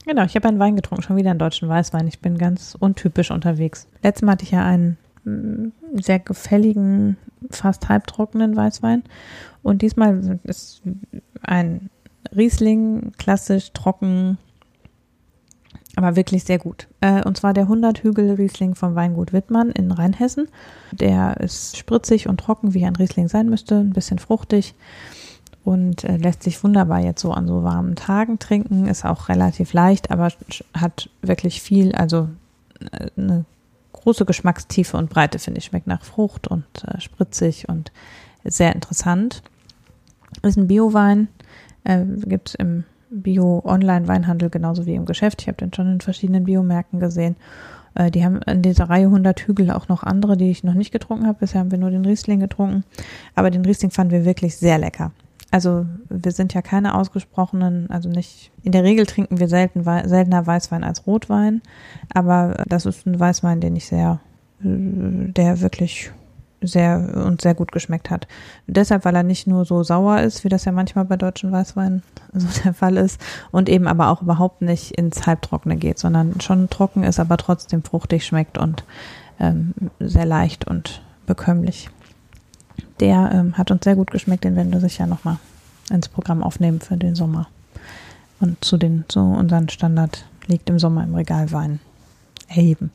[0.07, 2.09] Genau, ich habe einen Wein getrunken, schon wieder einen deutschen Weißwein.
[2.09, 3.87] Ich bin ganz untypisch unterwegs.
[4.03, 5.68] Letztes Mal hatte ich ja einen mm,
[6.01, 7.16] sehr gefälligen,
[7.51, 9.03] fast halbtrockenen Weißwein.
[9.62, 10.83] Und diesmal ist
[11.43, 11.91] ein
[12.35, 14.39] Riesling, klassisch, trocken,
[15.97, 16.89] aber wirklich sehr gut.
[17.01, 20.49] Äh, und zwar der 100 Hügel Riesling vom Weingut Wittmann in Rheinhessen.
[20.93, 24.75] Der ist spritzig und trocken, wie ein Riesling sein müsste, ein bisschen fruchtig
[25.64, 28.87] und äh, lässt sich wunderbar jetzt so an so warmen Tagen trinken.
[28.87, 30.33] Ist auch relativ leicht, aber
[30.75, 32.29] hat wirklich viel, also
[32.93, 33.45] äh, eine
[33.93, 35.66] große Geschmackstiefe und Breite, finde ich.
[35.66, 36.64] Schmeckt nach Frucht und
[36.99, 37.93] spritzig und
[38.45, 39.43] sehr interessant.
[40.43, 41.29] Ist ein Biowein,
[41.85, 45.43] äh, gibt es im Bio-Online-Weinhandel genauso wie im Geschäft.
[45.43, 47.37] Ich habe den schon in verschiedenen Biomärkten gesehen.
[47.95, 50.93] Äh, die haben in dieser Reihe 100 Hügel auch noch andere, die ich noch nicht
[50.93, 51.39] getrunken habe.
[51.41, 52.85] Bisher haben wir nur den Riesling getrunken.
[53.35, 55.12] Aber den Riesling fanden wir wirklich sehr lecker.
[55.51, 60.47] Also wir sind ja keine ausgesprochenen, also nicht, in der Regel trinken wir selten, seltener
[60.47, 61.61] Weißwein als Rotwein,
[62.14, 64.20] aber das ist ein Weißwein, den ich sehr,
[64.62, 66.12] äh, der wirklich
[66.61, 68.27] sehr und sehr gut geschmeckt hat.
[68.67, 72.03] Deshalb, weil er nicht nur so sauer ist, wie das ja manchmal bei deutschen Weißweinen
[72.33, 76.71] so der Fall ist, und eben aber auch überhaupt nicht ins Halbtrockene geht, sondern schon
[76.71, 78.85] trocken ist, aber trotzdem fruchtig schmeckt und
[79.39, 81.89] ähm, sehr leicht und bekömmlich.
[83.01, 85.39] Der ähm, hat uns sehr gut geschmeckt, den werden wir sicher nochmal
[85.91, 87.49] ins Programm aufnehmen für den Sommer.
[88.41, 91.81] Und zu den, zu unseren Standard liegt im Sommer im Regal Wein
[92.49, 92.91] erheben.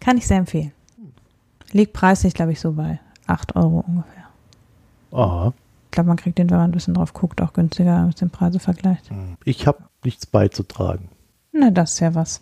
[0.00, 0.72] Kann ich sehr empfehlen.
[1.76, 4.24] Liegt preislich, glaube ich, so bei 8 Euro ungefähr.
[5.12, 5.52] Aha.
[5.84, 8.30] Ich glaube, man kriegt den, wenn man ein bisschen drauf guckt, auch günstiger, man den
[8.30, 9.10] Preise vergleicht.
[9.44, 11.10] Ich habe nichts beizutragen.
[11.52, 12.40] Na, das ist ja was.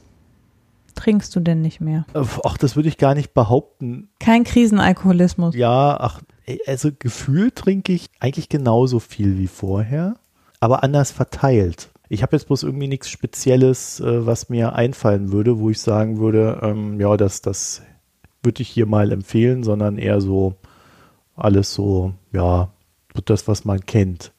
[0.95, 2.07] Trinkst du denn nicht mehr?
[2.15, 4.09] Äh, Ach, das würde ich gar nicht behaupten.
[4.21, 5.57] Kein Krisenalkoholismus.
[5.57, 6.23] Ja, ach,
[6.69, 10.15] also gefühlt trinke ich eigentlich genauso viel wie vorher,
[10.61, 11.91] aber anders verteilt.
[12.09, 16.19] Ich habe jetzt bloß irgendwie nichts Spezielles, äh, was mir einfallen würde, wo ich sagen
[16.19, 17.83] würde, ähm, ja, das, das
[18.45, 20.55] würde ich hier mal empfehlen, sondern eher so
[21.37, 22.69] alles so, ja,
[23.25, 24.33] das, was man kennt.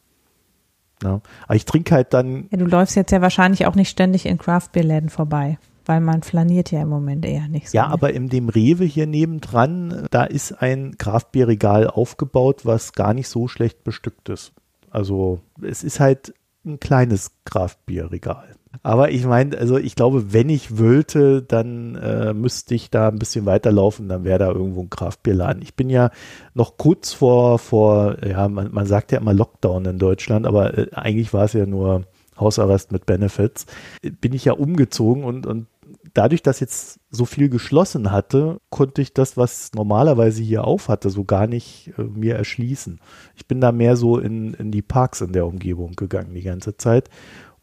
[1.03, 1.21] Ja.
[1.45, 4.37] Aber ich trinke halt dann, Ja, du läufst jetzt ja wahrscheinlich auch nicht ständig in
[4.37, 7.77] Craftbeer-Läden vorbei, weil man flaniert ja im Moment eher nicht so.
[7.77, 13.27] ja, aber in dem Rewe hier nebendran, da ist ein Kraftbierregal aufgebaut, was gar nicht
[13.27, 14.53] so schlecht bestückt ist.
[14.89, 16.33] Also es ist halt
[16.65, 18.54] ein kleines Kraftbierregal.
[18.83, 23.19] Aber ich meine, also ich glaube, wenn ich wollte, dann äh, müsste ich da ein
[23.19, 25.61] bisschen weiterlaufen, dann wäre da irgendwo ein Kraftbierladen.
[25.61, 26.11] Ich bin ja
[26.53, 30.87] noch kurz vor, vor ja, man, man sagt ja immer Lockdown in Deutschland, aber äh,
[30.93, 32.03] eigentlich war es ja nur
[32.39, 33.65] Hausarrest mit Benefits.
[34.01, 35.67] Bin ich ja umgezogen und, und
[36.13, 41.09] dadurch, dass jetzt so viel geschlossen hatte, konnte ich das, was normalerweise hier auf hatte,
[41.09, 42.99] so gar nicht äh, mir erschließen.
[43.35, 46.77] Ich bin da mehr so in, in die Parks in der Umgebung gegangen die ganze
[46.77, 47.09] Zeit,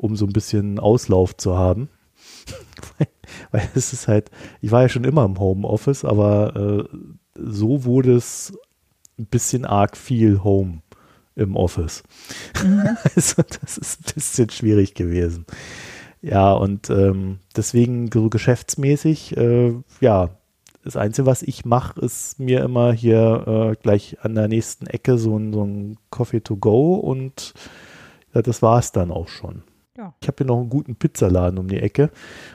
[0.03, 1.89] um so ein bisschen Auslauf zu haben.
[3.53, 4.31] weil, es ist halt,
[4.61, 6.97] ich war ja schon immer im Homeoffice, aber äh,
[7.37, 8.53] so wurde es
[9.19, 10.83] ein bisschen arg viel Home
[11.37, 12.03] im Office.
[12.63, 12.97] Mhm.
[13.15, 15.47] Also das ist ein bisschen schwierig gewesen.
[16.21, 20.31] Ja, und ähm, deswegen so geschäftsmäßig, äh, ja,
[20.85, 25.17] das Einzige, was ich mache, ist mir immer hier äh, gleich an der nächsten Ecke
[25.17, 27.55] so ein, so ein Coffee to go und
[28.35, 29.63] ja, das war es dann auch schon.
[29.97, 30.15] Ja.
[30.23, 32.11] Ich habe hier noch einen guten Pizzaladen um die Ecke,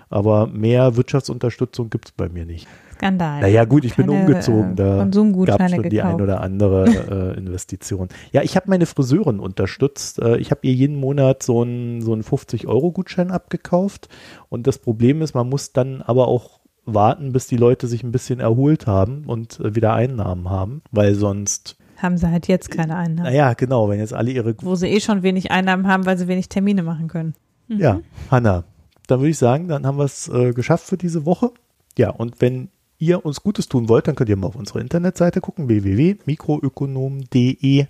[0.10, 2.68] aber mehr Wirtschaftsunterstützung gibt es bei mir nicht.
[2.96, 3.42] Skandal.
[3.42, 4.76] Naja, gut, ich Keine, bin umgezogen.
[4.76, 6.16] Da gab es schon die gekauft.
[6.16, 8.10] ein oder andere äh, Investition.
[8.32, 10.20] Ja, ich habe meine Friseurin unterstützt.
[10.20, 14.10] Äh, ich habe ihr jeden Monat so einen so 50-Euro-Gutschein abgekauft.
[14.50, 18.12] Und das Problem ist, man muss dann aber auch warten, bis die Leute sich ein
[18.12, 22.95] bisschen erholt haben und äh, wieder Einnahmen haben, weil sonst haben sie halt jetzt keine
[22.95, 23.30] Einnahmen.
[23.30, 24.56] Naja, genau, wenn jetzt alle ihre.
[24.62, 27.34] Wo sie eh schon wenig Einnahmen haben, weil sie wenig Termine machen können.
[27.68, 27.80] Mhm.
[27.80, 28.64] Ja, Hanna,
[29.08, 31.52] dann würde ich sagen, dann haben wir es äh, geschafft für diese Woche.
[31.98, 32.70] Ja, und wenn
[33.00, 37.88] ihr uns Gutes tun wollt, dann könnt ihr mal auf unsere Internetseite gucken, www.mikroökonom.de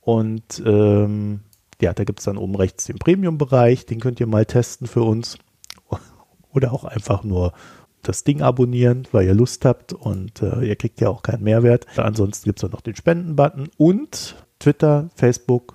[0.00, 1.40] und ähm,
[1.80, 5.02] ja, da gibt es dann oben rechts den Premium-Bereich, den könnt ihr mal testen für
[5.02, 5.38] uns
[6.52, 7.52] oder auch einfach nur
[8.02, 11.86] das Ding abonnieren, weil ihr Lust habt und äh, ihr kriegt ja auch keinen Mehrwert.
[11.96, 15.74] Ansonsten gibt es noch den Spenden-Button und Twitter, Facebook,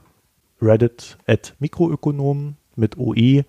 [0.62, 3.44] Reddit at Mikroökonomen mit OE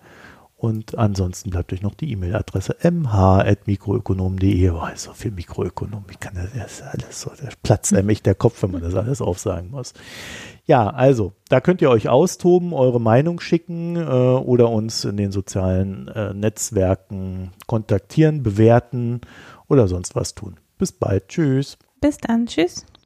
[0.59, 4.71] und ansonsten bleibt euch noch die E-Mail-Adresse mh.mikroökonom.de.
[4.71, 8.35] Oh, so viel Mikroökonom, ich kann das, das alles so, der platzt einem echt der
[8.35, 9.93] Kopf, wenn man das alles aufsagen muss.
[10.65, 15.31] Ja, also, da könnt ihr euch austoben, eure Meinung schicken äh, oder uns in den
[15.31, 19.21] sozialen äh, Netzwerken kontaktieren, bewerten
[19.69, 20.57] oder sonst was tun.
[20.77, 21.29] Bis bald.
[21.29, 21.77] Tschüss.
[22.01, 22.47] Bis dann.
[22.47, 22.85] Tschüss.